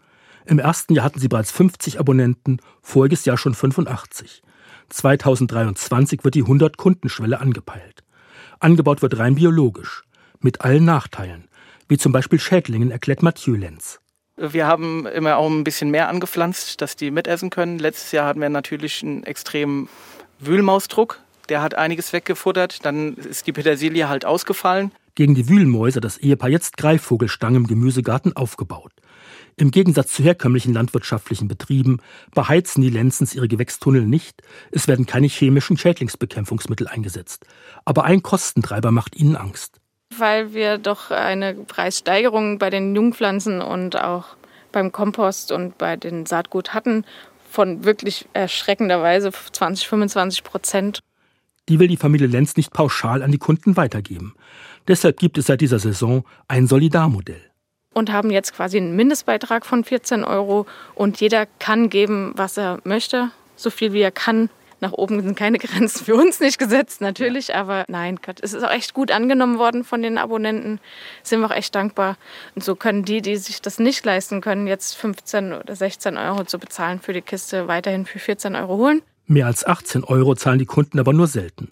Im 0.45 0.57
ersten 0.57 0.95
Jahr 0.95 1.05
hatten 1.05 1.19
sie 1.19 1.27
bereits 1.27 1.51
50 1.51 1.99
Abonnenten, 1.99 2.57
voriges 2.81 3.25
Jahr 3.25 3.37
schon 3.37 3.53
85. 3.53 4.41
2023 4.89 6.23
wird 6.23 6.33
die 6.33 6.43
100-Kundenschwelle 6.43 7.39
angepeilt. 7.39 8.03
Angebaut 8.59 9.03
wird 9.03 9.19
rein 9.19 9.35
biologisch, 9.35 10.05
mit 10.39 10.61
allen 10.61 10.85
Nachteilen, 10.85 11.47
wie 11.87 11.97
zum 11.97 12.11
Beispiel 12.11 12.39
Schädlingen, 12.39 12.89
erklärt 12.89 13.21
Mathieu 13.21 13.55
Lenz. 13.55 13.99
Wir 14.41 14.67
haben 14.67 15.05
immer 15.05 15.35
auch 15.35 15.49
ein 15.49 15.65
bisschen 15.65 15.91
mehr 15.91 16.07
angepflanzt, 16.07 16.81
dass 16.81 16.95
die 16.95 17.11
mitessen 17.11 17.49
können. 17.49 17.77
Letztes 17.77 18.13
Jahr 18.13 18.25
hatten 18.25 18.39
wir 18.39 18.47
natürlich 18.47 19.03
einen 19.03 19.23
extremen 19.23 19.89
Wühlmausdruck. 20.39 21.19
Der 21.49 21.61
hat 21.61 21.75
einiges 21.75 22.13
weggefuttert. 22.13 22.85
Dann 22.85 23.15
ist 23.15 23.47
die 23.47 23.51
Petersilie 23.51 24.07
halt 24.07 24.23
ausgefallen. 24.23 24.91
Gegen 25.15 25.35
die 25.35 25.49
Wühlmäuse 25.49 25.99
das 25.99 26.17
Ehepaar 26.17 26.49
jetzt 26.49 26.77
Greifvogelstangen 26.77 27.63
im 27.63 27.67
Gemüsegarten 27.67 28.33
aufgebaut. 28.37 28.93
Im 29.57 29.71
Gegensatz 29.71 30.13
zu 30.13 30.23
herkömmlichen 30.23 30.73
landwirtschaftlichen 30.73 31.49
Betrieben 31.49 31.97
beheizen 32.33 32.81
die 32.81 32.89
Lenzens 32.89 33.35
ihre 33.35 33.49
Gewächstunnel 33.49 34.05
nicht. 34.05 34.41
Es 34.71 34.87
werden 34.87 35.05
keine 35.05 35.27
chemischen 35.27 35.77
Schädlingsbekämpfungsmittel 35.77 36.87
eingesetzt. 36.87 37.45
Aber 37.83 38.05
ein 38.05 38.23
Kostentreiber 38.23 38.91
macht 38.91 39.17
ihnen 39.17 39.35
Angst. 39.35 39.78
Weil 40.17 40.53
wir 40.53 40.77
doch 40.77 41.11
eine 41.11 41.53
Preissteigerung 41.53 42.57
bei 42.57 42.69
den 42.69 42.95
Jungpflanzen 42.95 43.61
und 43.61 43.99
auch 43.99 44.35
beim 44.71 44.91
Kompost 44.91 45.51
und 45.51 45.77
bei 45.77 45.95
den 45.95 46.25
Saatgut 46.25 46.73
hatten 46.73 47.05
von 47.49 47.83
wirklich 47.83 48.27
erschreckenderweise 48.33 49.31
20, 49.31 49.87
25 49.87 50.43
Prozent. 50.43 50.99
Die 51.67 51.79
will 51.79 51.87
die 51.87 51.97
Familie 51.97 52.27
Lenz 52.27 52.55
nicht 52.57 52.73
pauschal 52.73 53.21
an 53.21 53.31
die 53.31 53.37
Kunden 53.37 53.77
weitergeben. 53.77 54.35
Deshalb 54.87 55.17
gibt 55.17 55.37
es 55.37 55.45
seit 55.45 55.61
dieser 55.61 55.79
Saison 55.79 56.23
ein 56.47 56.67
Solidarmodell. 56.67 57.41
Und 57.93 58.11
haben 58.11 58.31
jetzt 58.31 58.55
quasi 58.55 58.77
einen 58.77 58.95
Mindestbeitrag 58.95 59.65
von 59.65 59.83
14 59.83 60.23
Euro 60.23 60.65
und 60.95 61.19
jeder 61.21 61.45
kann 61.45 61.89
geben, 61.89 62.33
was 62.35 62.57
er 62.57 62.79
möchte, 62.83 63.31
so 63.55 63.69
viel 63.69 63.93
wie 63.93 64.01
er 64.01 64.11
kann. 64.11 64.49
Nach 64.81 64.93
oben 64.93 65.21
sind 65.21 65.37
keine 65.37 65.57
Grenzen 65.57 66.05
für 66.05 66.15
uns 66.15 66.39
nicht 66.39 66.57
gesetzt, 66.57 67.01
natürlich, 67.01 67.55
aber 67.55 67.85
nein, 67.87 68.19
Gott, 68.25 68.39
es 68.41 68.53
ist 68.53 68.63
auch 68.63 68.71
echt 68.71 68.93
gut 68.93 69.11
angenommen 69.11 69.57
worden 69.57 69.83
von 69.83 70.01
den 70.01 70.17
Abonnenten. 70.17 70.79
Sind 71.23 71.41
wir 71.41 71.47
auch 71.47 71.55
echt 71.55 71.75
dankbar. 71.75 72.17
Und 72.55 72.63
so 72.63 72.75
können 72.75 73.03
die, 73.03 73.21
die 73.21 73.35
sich 73.37 73.61
das 73.61 73.79
nicht 73.79 74.05
leisten 74.05 74.41
können, 74.41 74.67
jetzt 74.67 74.95
15 74.95 75.53
oder 75.53 75.75
16 75.75 76.17
Euro 76.17 76.45
zu 76.45 76.59
bezahlen 76.59 76.99
für 76.99 77.13
die 77.13 77.21
Kiste, 77.21 77.67
weiterhin 77.67 78.05
für 78.05 78.19
14 78.19 78.55
Euro 78.55 78.77
holen. 78.77 79.01
Mehr 79.27 79.45
als 79.45 79.65
18 79.65 80.03
Euro 80.03 80.35
zahlen 80.35 80.59
die 80.59 80.65
Kunden 80.65 80.99
aber 80.99 81.13
nur 81.13 81.27
selten. 81.27 81.71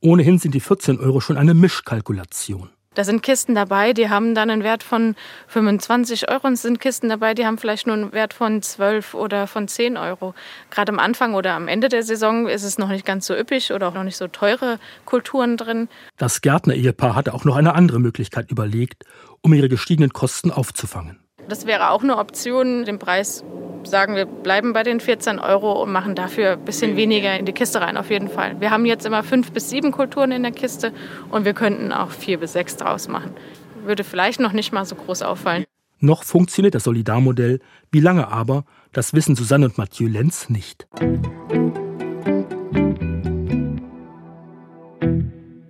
Ohnehin 0.00 0.38
sind 0.38 0.54
die 0.54 0.60
14 0.60 1.00
Euro 1.00 1.20
schon 1.20 1.36
eine 1.36 1.54
Mischkalkulation. 1.54 2.70
Da 2.96 3.04
sind 3.04 3.22
Kisten 3.22 3.54
dabei, 3.54 3.92
die 3.92 4.08
haben 4.08 4.34
dann 4.34 4.48
einen 4.48 4.64
Wert 4.64 4.82
von 4.82 5.16
25 5.48 6.30
Euro 6.30 6.46
und 6.46 6.56
sind 6.56 6.80
Kisten 6.80 7.10
dabei, 7.10 7.34
die 7.34 7.44
haben 7.44 7.58
vielleicht 7.58 7.86
nur 7.86 7.94
einen 7.94 8.12
Wert 8.14 8.32
von 8.32 8.62
12 8.62 9.12
oder 9.12 9.46
von 9.46 9.68
10 9.68 9.98
Euro. 9.98 10.34
Gerade 10.70 10.92
am 10.92 10.98
Anfang 10.98 11.34
oder 11.34 11.52
am 11.52 11.68
Ende 11.68 11.90
der 11.90 12.02
Saison 12.02 12.48
ist 12.48 12.62
es 12.62 12.78
noch 12.78 12.88
nicht 12.88 13.04
ganz 13.04 13.26
so 13.26 13.36
üppig 13.36 13.70
oder 13.74 13.88
auch 13.88 13.94
noch 13.94 14.02
nicht 14.02 14.16
so 14.16 14.28
teure 14.28 14.78
Kulturen 15.04 15.58
drin. 15.58 15.90
Das 16.16 16.40
Gärtner-Ehepaar 16.40 17.14
hatte 17.14 17.34
auch 17.34 17.44
noch 17.44 17.56
eine 17.56 17.74
andere 17.74 18.00
Möglichkeit 18.00 18.50
überlegt, 18.50 19.04
um 19.42 19.52
ihre 19.52 19.68
gestiegenen 19.68 20.14
Kosten 20.14 20.50
aufzufangen. 20.50 21.25
Das 21.48 21.66
wäre 21.66 21.90
auch 21.90 22.02
eine 22.02 22.18
Option, 22.18 22.84
den 22.84 22.98
Preis 22.98 23.44
sagen 23.84 24.16
wir 24.16 24.26
bleiben 24.26 24.72
bei 24.72 24.82
den 24.82 25.00
14 25.00 25.38
Euro 25.38 25.82
und 25.82 25.92
machen 25.92 26.14
dafür 26.14 26.52
ein 26.52 26.64
bisschen 26.64 26.96
weniger 26.96 27.38
in 27.38 27.46
die 27.46 27.52
Kiste 27.52 27.80
rein, 27.80 27.96
auf 27.96 28.10
jeden 28.10 28.28
Fall. 28.28 28.60
Wir 28.60 28.70
haben 28.70 28.84
jetzt 28.84 29.06
immer 29.06 29.22
fünf 29.22 29.52
bis 29.52 29.70
sieben 29.70 29.92
Kulturen 29.92 30.32
in 30.32 30.42
der 30.42 30.52
Kiste 30.52 30.92
und 31.30 31.44
wir 31.44 31.54
könnten 31.54 31.92
auch 31.92 32.10
vier 32.10 32.38
bis 32.38 32.52
sechs 32.52 32.76
draus 32.76 33.08
machen. 33.08 33.32
Würde 33.84 34.04
vielleicht 34.04 34.40
noch 34.40 34.52
nicht 34.52 34.72
mal 34.72 34.84
so 34.84 34.96
groß 34.96 35.22
auffallen. 35.22 35.64
Noch 35.98 36.24
funktioniert 36.24 36.74
das 36.74 36.84
Solidarmodell, 36.84 37.60
wie 37.90 38.00
lange 38.00 38.28
aber, 38.28 38.64
das 38.92 39.14
wissen 39.14 39.34
Susanne 39.34 39.66
und 39.66 39.78
Mathieu 39.78 40.08
Lenz 40.08 40.50
nicht. 40.50 40.86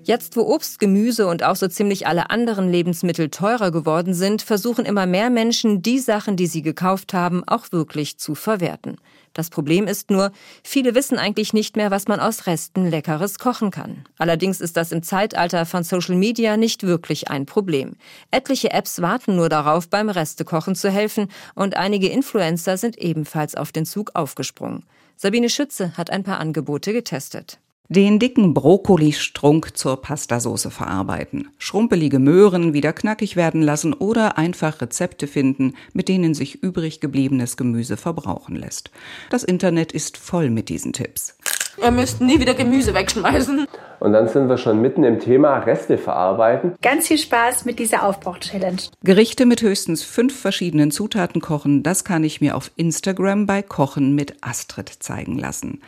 Jetzt, 0.07 0.37
wo 0.37 0.43
Obst, 0.43 0.79
Gemüse 0.79 1.27
und 1.27 1.43
auch 1.43 1.57
so 1.57 1.67
ziemlich 1.67 2.07
alle 2.07 2.31
anderen 2.31 2.71
Lebensmittel 2.71 3.29
teurer 3.29 3.73
geworden 3.73 4.15
sind, 4.15 4.41
versuchen 4.41 4.85
immer 4.85 5.05
mehr 5.05 5.31
Menschen, 5.31 5.83
die 5.83 5.99
Sachen, 5.99 6.37
die 6.37 6.47
sie 6.47 6.63
gekauft 6.63 7.13
haben, 7.13 7.43
auch 7.49 7.73
wirklich 7.73 8.17
zu 8.17 8.37
verwerten. 8.37 8.99
Das 9.33 9.51
Problem 9.51 9.89
ist 9.89 10.13
nur, 10.13 10.31
viele 10.63 10.95
wissen 10.95 11.19
eigentlich 11.19 11.53
nicht 11.53 11.75
mehr, 11.75 11.91
was 11.91 12.07
man 12.07 12.21
aus 12.21 12.47
Resten 12.47 12.87
leckeres 12.87 13.41
kochen 13.41 13.73
kann. 13.73 14.05
Allerdings 14.17 14.61
ist 14.61 14.77
das 14.77 14.93
im 14.93 15.03
Zeitalter 15.03 15.67
von 15.67 15.83
Social 15.83 16.15
Media 16.15 16.57
nicht 16.57 16.85
wirklich 16.85 17.29
ein 17.29 17.45
Problem. 17.45 17.97
Etliche 18.31 18.71
Apps 18.71 19.03
warten 19.03 19.35
nur 19.35 19.49
darauf, 19.49 19.89
beim 19.89 20.09
Restekochen 20.09 20.77
zu 20.77 20.89
helfen 20.89 21.27
und 21.57 21.77
einige 21.77 22.07
Influencer 22.07 22.77
sind 22.77 22.97
ebenfalls 22.97 23.57
auf 23.57 23.73
den 23.73 23.87
Zug 23.87 24.13
aufgesprungen. 24.15 24.85
Sabine 25.17 25.51
Schütze 25.51 25.97
hat 25.97 26.11
ein 26.11 26.23
paar 26.23 26.39
Angebote 26.39 26.93
getestet. 26.93 27.59
Den 27.89 28.19
dicken 28.19 28.53
Brokkoli-Strunk 28.53 29.77
zur 29.77 30.03
Pastasauce 30.03 30.67
verarbeiten, 30.73 31.51
schrumpelige 31.59 32.19
Möhren 32.19 32.73
wieder 32.73 32.93
knackig 32.93 33.37
werden 33.37 33.63
lassen 33.63 33.93
oder 33.93 34.37
einfach 34.39 34.81
Rezepte 34.81 35.29
finden, 35.29 35.75
mit 35.93 36.09
denen 36.09 36.35
sich 36.35 36.65
übrig 36.65 36.99
gebliebenes 36.99 37.57
Gemüse 37.57 37.97
verbrauchen 37.97 38.57
lässt. 38.57 38.91
Das 39.31 39.45
Internet 39.45 39.93
ist 39.93 40.17
voll 40.17 40.51
mit 40.51 40.69
diesen 40.69 40.93
Tipps. 40.93 41.39
Wir 41.79 41.91
müssten 41.91 42.27
nie 42.27 42.41
wieder 42.41 42.55
Gemüse 42.55 42.95
wegschmeißen. 42.95 43.67
Und 43.99 44.13
dann 44.13 44.29
sind 44.29 44.49
wir 44.49 44.59
schon 44.59 44.81
mitten 44.81 45.05
im 45.05 45.21
Thema 45.21 45.59
Reste 45.59 45.99
verarbeiten. 45.99 46.75
Ganz 46.83 47.09
viel 47.09 47.19
Spaß 47.19 47.65
mit 47.65 47.79
dieser 47.79 48.03
Aufbauch-Challenge. 48.03 48.81
Gerichte 49.03 49.47
mit 49.47 49.63
höchstens 49.63 50.03
fünf 50.03 50.39
verschiedenen 50.39 50.91
Zutaten 50.91 51.41
kochen, 51.41 51.83
das 51.83 52.05
kann 52.05 52.25
ich 52.25 52.41
mir 52.41 52.57
auf 52.57 52.71
Instagram 52.77 53.47
bei 53.47 53.63
Kochen 53.63 54.15
mit 54.15 54.37
Astrid 54.43 54.89
zeigen 54.89 55.39
lassen. 55.39 55.81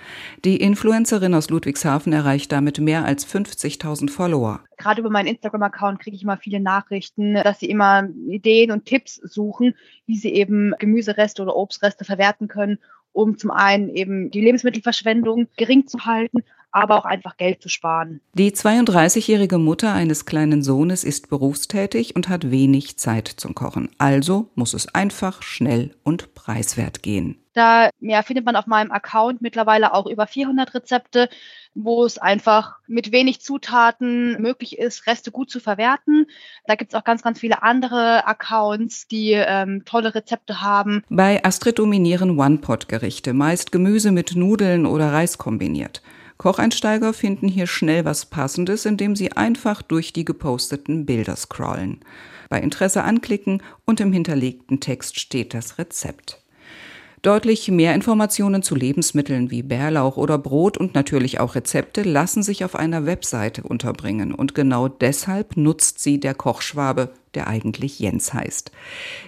Die 0.44 0.56
Influencerin 0.56 1.34
aus 1.34 1.50
Ludwigshafen 1.50 2.12
erreicht 2.12 2.52
damit 2.52 2.78
mehr 2.78 3.04
als 3.04 3.26
50.000 3.26 4.10
Follower. 4.10 4.60
Gerade 4.78 5.00
über 5.00 5.10
meinen 5.10 5.26
Instagram-Account 5.26 6.00
kriege 6.00 6.16
ich 6.16 6.22
immer 6.22 6.36
viele 6.36 6.60
Nachrichten, 6.60 7.34
dass 7.34 7.60
sie 7.60 7.68
immer 7.68 8.08
Ideen 8.28 8.70
und 8.70 8.86
Tipps 8.86 9.16
suchen, 9.16 9.74
wie 10.06 10.16
sie 10.16 10.32
eben 10.32 10.72
Gemüsereste 10.78 11.42
oder 11.42 11.56
Obstreste 11.56 12.04
verwerten 12.04 12.48
können 12.48 12.78
um 13.18 13.36
zum 13.36 13.50
einen 13.50 13.88
eben 13.88 14.30
die 14.30 14.40
Lebensmittelverschwendung 14.40 15.48
gering 15.56 15.88
zu 15.88 16.04
halten, 16.04 16.44
aber 16.70 16.98
auch 16.98 17.04
einfach 17.04 17.36
Geld 17.36 17.60
zu 17.60 17.68
sparen. 17.68 18.20
Die 18.34 18.52
32-jährige 18.52 19.58
Mutter 19.58 19.92
eines 19.92 20.24
kleinen 20.24 20.62
Sohnes 20.62 21.02
ist 21.02 21.28
berufstätig 21.28 22.14
und 22.14 22.28
hat 22.28 22.50
wenig 22.50 22.96
Zeit 22.98 23.26
zum 23.26 23.54
Kochen. 23.54 23.88
Also 23.98 24.50
muss 24.54 24.74
es 24.74 24.94
einfach, 24.94 25.42
schnell 25.42 25.90
und 26.04 26.34
preiswert 26.34 27.02
gehen. 27.02 27.42
Da 27.54 27.90
ja, 27.98 28.22
findet 28.22 28.44
man 28.44 28.54
auf 28.54 28.66
meinem 28.66 28.92
Account 28.92 29.42
mittlerweile 29.42 29.92
auch 29.94 30.06
über 30.06 30.28
400 30.28 30.74
Rezepte, 30.74 31.28
wo 31.74 32.04
es 32.04 32.18
einfach 32.18 32.76
mit 32.86 33.12
wenig 33.12 33.40
Zutaten 33.40 34.40
möglich 34.40 34.78
ist, 34.78 35.06
Reste 35.06 35.30
gut 35.30 35.50
zu 35.50 35.60
verwerten. 35.60 36.26
Da 36.66 36.74
gibt 36.74 36.92
es 36.92 36.98
auch 36.98 37.04
ganz, 37.04 37.22
ganz 37.22 37.40
viele 37.40 37.62
andere 37.62 38.26
Accounts, 38.26 39.06
die 39.08 39.32
ähm, 39.32 39.84
tolle 39.84 40.14
Rezepte 40.14 40.60
haben. 40.60 41.02
Bei 41.08 41.44
Astrid 41.44 41.78
dominieren 41.78 42.38
One-Pot-Gerichte, 42.38 43.32
meist 43.32 43.72
Gemüse 43.72 44.12
mit 44.12 44.34
Nudeln 44.34 44.86
oder 44.86 45.12
Reis 45.12 45.38
kombiniert. 45.38 46.02
Kocheinsteiger 46.38 47.12
finden 47.12 47.48
hier 47.48 47.66
schnell 47.66 48.04
was 48.04 48.26
Passendes, 48.26 48.86
indem 48.86 49.16
sie 49.16 49.32
einfach 49.32 49.82
durch 49.82 50.12
die 50.12 50.24
geposteten 50.24 51.04
Bilder 51.04 51.34
scrollen. 51.34 52.00
Bei 52.48 52.60
Interesse 52.60 53.02
anklicken 53.02 53.62
und 53.84 54.00
im 54.00 54.12
hinterlegten 54.12 54.80
Text 54.80 55.18
steht 55.18 55.52
das 55.52 55.78
Rezept. 55.78 56.42
Deutlich 57.22 57.68
mehr 57.68 57.94
Informationen 57.94 58.62
zu 58.62 58.76
Lebensmitteln 58.76 59.50
wie 59.50 59.62
Bärlauch 59.62 60.16
oder 60.16 60.38
Brot 60.38 60.78
und 60.78 60.94
natürlich 60.94 61.40
auch 61.40 61.56
Rezepte 61.56 62.02
lassen 62.02 62.44
sich 62.44 62.64
auf 62.64 62.76
einer 62.76 63.06
Webseite 63.06 63.64
unterbringen 63.64 64.32
und 64.32 64.54
genau 64.54 64.86
deshalb 64.86 65.56
nutzt 65.56 65.98
sie 65.98 66.20
der 66.20 66.34
Kochschwabe, 66.34 67.10
der 67.34 67.48
eigentlich 67.48 67.98
Jens 67.98 68.32
heißt. 68.32 68.70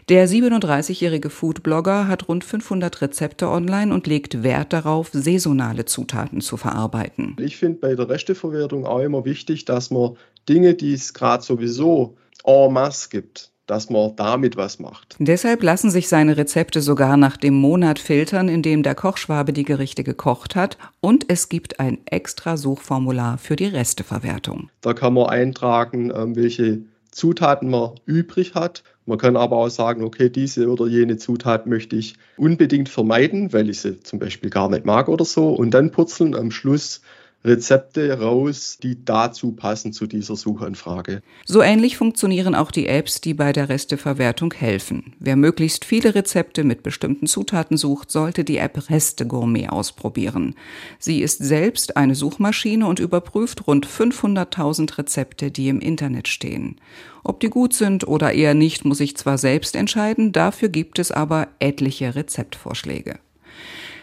Der 0.09 0.29
37-jährige 0.29 1.31
Foodblogger 1.31 2.07
hat 2.07 2.29
rund 2.29 2.45
500 2.45 3.03
Rezepte 3.03 3.49
online 3.49 3.93
und 3.93 4.07
legt 4.07 4.45
Wert 4.45 4.73
darauf, 4.73 5.11
saisonale 5.13 5.85
Zutaten 5.85 6.41
zu 6.41 6.57
verarbeiten. 6.57 7.37
Ich 7.41 7.57
finde 7.57 7.81
bei 7.81 7.95
der 7.97 8.09
Resteverwertung 8.09 8.87
auch 8.87 9.01
immer 9.01 9.25
wichtig, 9.25 9.65
dass 9.65 9.91
man 9.91 10.17
Dinge, 10.49 10.75
die 10.75 10.95
es 10.95 11.13
gerade 11.13 11.43
sowieso 11.43 12.17
en 12.45 12.73
masse 12.73 13.09
gibt, 13.11 13.50
dass 13.71 13.89
man 13.89 14.17
damit 14.17 14.57
was 14.57 14.81
macht. 14.81 15.15
Deshalb 15.21 15.63
lassen 15.63 15.91
sich 15.91 16.09
seine 16.09 16.37
Rezepte 16.37 16.81
sogar 16.81 17.17
nach 17.17 17.37
dem 17.37 17.55
Monat 17.55 18.01
filtern, 18.01 18.49
in 18.49 18.63
dem 18.63 18.83
der 18.83 18.97
Kochschwabe 18.97 19.53
die 19.53 19.63
Gerichte 19.63 20.03
gekocht 20.03 20.57
hat. 20.57 20.77
Und 21.01 21.27
es 21.29 21.49
gibt 21.49 21.79
ein 21.79 21.99
extra 22.05 22.57
Suchformular 22.57 23.39
für 23.39 23.55
die 23.55 23.67
Resteverwertung. 23.67 24.71
Da 24.81 24.93
kann 24.93 25.15
man 25.15 25.27
eintragen, 25.27 26.13
ähm, 26.13 26.35
welche 26.35 26.81
Zutaten 27.13 27.71
man 27.71 27.93
übrig 28.07 28.55
hat. 28.57 28.83
Man 29.07 29.19
kann 29.19 29.37
aber 29.37 29.57
auch 29.57 29.69
sagen, 29.69 30.03
okay, 30.03 30.31
diese 30.31 30.69
oder 30.69 30.87
jene 30.89 31.17
Zutat 31.17 31.67
möchte 31.67 31.95
ich 31.95 32.15
unbedingt 32.37 32.89
vermeiden, 32.89 33.53
weil 33.53 33.71
ich 33.71 33.81
sie 33.81 34.01
zum 34.01 34.19
Beispiel 34.19 34.51
gar 34.51 34.69
nicht 34.69 34.85
mag 34.85 35.09
oder 35.09 35.25
so. 35.25 35.51
Und 35.51 35.73
dann 35.73 35.93
purzeln 35.93 36.35
am 36.35 36.51
Schluss 36.51 37.03
Rezepte 37.43 38.21
raus, 38.21 38.77
die 38.83 39.03
dazu 39.03 39.53
passen 39.53 39.95
zu 39.95 40.07
dieser 40.07 40.37
Suchanfrage. 40.37 41.23
So 41.47 41.63
ähnlich 41.63 41.97
funktionieren 41.97 42.55
auch 42.55 42.71
die 42.71 42.87
Apps, 42.87 43.23
die 43.23 43.33
bei 43.33 43.55
der 43.55 43.71
Resteverwertung 43.71 44.53
helfen. 44.53 45.15
Wer 45.19 45.37
möglichst 45.37 45.87
viele 45.87 46.15
Rezepte 46.15 46.65
mit 46.65 46.83
bestimmten 46.83 47.27
Zutaten 47.27 47.79
sucht, 47.79 48.11
sollte 48.11 48.45
die 48.45 48.59
App 48.59 48.91
Reste 48.91 49.27
Gourmet 49.27 49.69
ausprobieren. 49.69 50.55
Sie 50.99 51.23
ist 51.23 51.39
selbst 51.39 51.97
eine 51.97 52.15
Suchmaschine 52.15 52.87
und 52.87 52.99
überprüft 52.99 53.67
rund 53.67 53.87
500.000 53.87 54.99
Rezepte, 54.99 55.51
die 55.51 55.69
im 55.69 55.81
Internet 55.81 56.29
stehen. 56.29 56.77
Ob 57.25 57.41
die 57.41 57.49
gut 57.49 57.73
sind 57.73 58.07
oder 58.07 58.33
eher 58.33 58.53
nicht, 58.53 58.85
muss 58.85 59.01
ich 59.01 59.17
zwar 59.17 59.39
selbst 59.39 59.77
entscheiden, 59.77 60.33
dafür 60.33 60.69
gibt 60.69 60.99
es 60.99 61.11
aber 61.11 61.49
etliche 61.59 62.15
Rezeptvorschläge. 62.15 63.19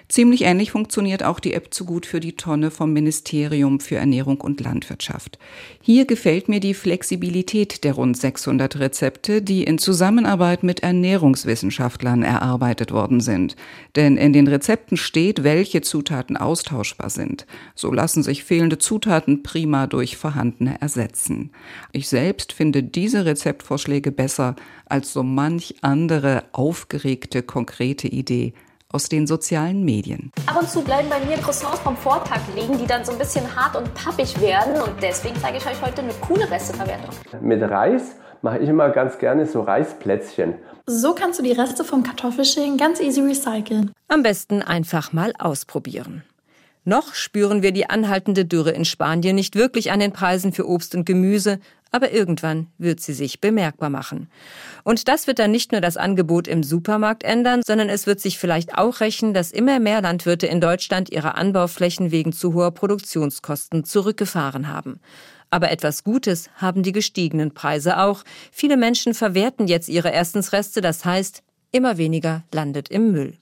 Ziemlich 0.10 0.44
ähnlich 0.44 0.72
funktioniert 0.72 1.22
auch 1.24 1.42
die 1.42 1.54
App 1.54 1.74
zu 1.74 1.84
gut 1.84 2.06
für 2.06 2.22
die 2.22 2.38
Tonne 2.38 2.72
vom 2.72 2.94
Ministerium 2.94 3.82
für 3.82 3.98
Ernährung 3.98 4.40
und 4.40 4.62
Landwirtschaft. 4.62 5.38
Hier 5.82 6.06
gefällt 6.06 6.48
mir 6.48 6.62
die 6.62 6.74
Flexibilität 6.74 7.84
der 7.84 7.92
rund 7.92 8.16
600 8.16 8.80
Rezepte, 8.80 9.42
die 9.42 9.66
in 9.66 9.78
Zusammenarbeit 9.78 10.64
mit 10.64 10.80
Ernährungswissenschaftlern 10.80 12.24
erarbeitet 12.24 12.94
worden 12.94 13.20
sind. 13.20 13.58
Denn 13.98 14.16
in 14.16 14.32
den 14.32 14.48
Rezepten 14.48 14.96
steht, 14.96 15.44
welche 15.44 15.82
Zutaten 15.82 16.38
austauschbar 16.38 17.10
sind. 17.10 17.46
So 17.76 17.92
lassen 17.92 18.24
sich 18.24 18.46
fehlende 18.46 18.78
Zutaten 18.78 19.44
prima 19.44 19.88
durch 19.88 20.16
vorhandene 20.16 20.80
ersetzen. 20.80 21.52
Ich 21.92 22.08
selbst 22.08 22.54
finde 22.54 22.82
diese 22.82 23.26
Rezeptvorschläge 23.26 24.14
besser 24.14 24.56
als 24.86 25.12
so 25.12 25.22
manch 25.22 25.76
andere 25.82 26.46
aufgeregte, 26.54 27.44
konkrete 27.44 28.08
Idee 28.08 28.54
aus 28.92 29.10
den 29.10 29.28
sozialen 29.28 29.84
Medien. 29.84 30.32
Ab 30.46 30.60
und 30.62 30.70
zu 30.70 30.82
bleiben 30.82 31.10
bei 31.10 31.20
mir 31.26 31.38
Croissants 31.38 31.80
vom 31.80 31.98
Vortag 31.98 32.40
liegen, 32.56 32.78
die 32.78 32.88
dann 32.88 33.04
so 33.04 33.12
ein 33.12 33.18
bisschen 33.18 33.44
hart 33.56 33.76
und 33.76 33.94
pappig 33.94 34.40
werden. 34.40 34.82
Und 34.82 35.02
deswegen 35.02 35.36
zeige 35.42 35.58
ich 35.58 35.66
euch 35.66 35.82
heute 35.82 36.02
eine 36.02 36.14
coole 36.22 36.50
Resteverwertung. 36.50 37.10
Mit 37.42 37.62
Reis 37.62 38.16
mache 38.42 38.60
ich 38.60 38.70
immer 38.70 38.90
ganz 38.90 39.18
gerne 39.18 39.46
so 39.46 39.62
Reisplätzchen. 39.62 40.56
So 40.86 41.14
kannst 41.14 41.40
du 41.40 41.44
die 41.44 41.52
Reste 41.52 41.84
vom 41.84 42.04
Kartoffelschälen 42.04 42.78
ganz 42.78 43.02
easy 43.02 43.22
recyceln. 43.22 43.92
Am 44.08 44.24
besten 44.24 44.62
einfach 44.62 45.12
mal 45.12 45.34
ausprobieren. 45.38 46.24
Noch 46.88 47.16
spüren 47.16 47.64
wir 47.64 47.74
die 47.74 47.90
anhaltende 47.90 48.46
Dürre 48.46 48.72
in 48.72 48.86
Spanien 48.86 49.36
nicht 49.36 49.58
wirklich 49.58 49.92
an 49.92 50.00
den 50.00 50.14
Preisen 50.14 50.54
für 50.54 50.66
Obst 50.66 50.96
und 50.96 51.06
Gemüse, 51.06 51.60
aber 51.92 52.14
irgendwann 52.14 52.68
wird 52.78 53.02
sie 53.02 53.12
sich 53.12 53.42
bemerkbar 53.42 53.90
machen. 53.90 54.30
Und 54.86 55.10
das 55.10 55.28
wird 55.28 55.40
dann 55.40 55.52
nicht 55.52 55.74
nur 55.74 55.82
das 55.82 55.98
Angebot 55.98 56.48
im 56.48 56.64
Supermarkt 56.64 57.26
ändern, 57.26 57.62
sondern 57.68 57.90
es 57.90 58.08
wird 58.08 58.22
sich 58.22 58.40
vielleicht 58.40 58.78
auch 58.78 59.02
rächen, 59.02 59.34
dass 59.34 59.52
immer 59.52 59.82
mehr 59.82 60.02
Landwirte 60.02 60.48
in 60.48 60.62
Deutschland 60.62 61.12
ihre 61.12 61.36
Anbauflächen 61.36 62.12
wegen 62.12 62.32
zu 62.32 62.54
hoher 62.54 62.72
Produktionskosten 62.72 63.84
zurückgefahren 63.84 64.70
haben. 64.70 65.02
Aber 65.50 65.72
etwas 65.72 66.06
Gutes 66.06 66.50
haben 66.56 66.84
die 66.84 66.94
gestiegenen 66.94 67.54
Preise 67.54 68.00
auch. 68.00 68.24
Viele 68.50 68.78
Menschen 68.78 69.14
verwerten 69.14 69.68
jetzt 69.68 69.90
ihre 69.90 70.14
Essensreste, 70.14 70.80
das 70.80 71.04
heißt, 71.04 71.44
immer 71.74 71.98
weniger 71.98 72.46
landet 72.54 72.88
im 72.88 73.12
Müll. 73.12 73.34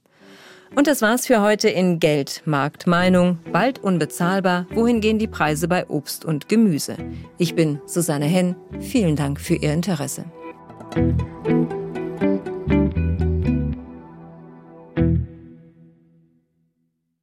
Und 0.76 0.88
das 0.88 1.02
war's 1.02 1.26
für 1.26 1.42
heute 1.42 1.70
in 1.70 2.00
Geld, 2.00 2.42
Markt, 2.46 2.86
Meinung. 2.86 3.40
Bald 3.54 3.80
unbezahlbar. 3.80 4.68
Wohin 4.74 5.00
gehen 5.00 5.20
die 5.20 5.28
Preise 5.28 5.70
bei 5.70 5.88
Obst 5.88 6.26
und 6.26 6.50
Gemüse? 6.50 6.98
Ich 7.38 7.56
bin 7.56 7.80
Susanne 7.86 8.26
Henn. 8.26 8.56
Vielen 8.82 9.16
Dank 9.16 9.40
für 9.40 9.56
Ihr 9.56 9.72
Interesse. 9.72 10.26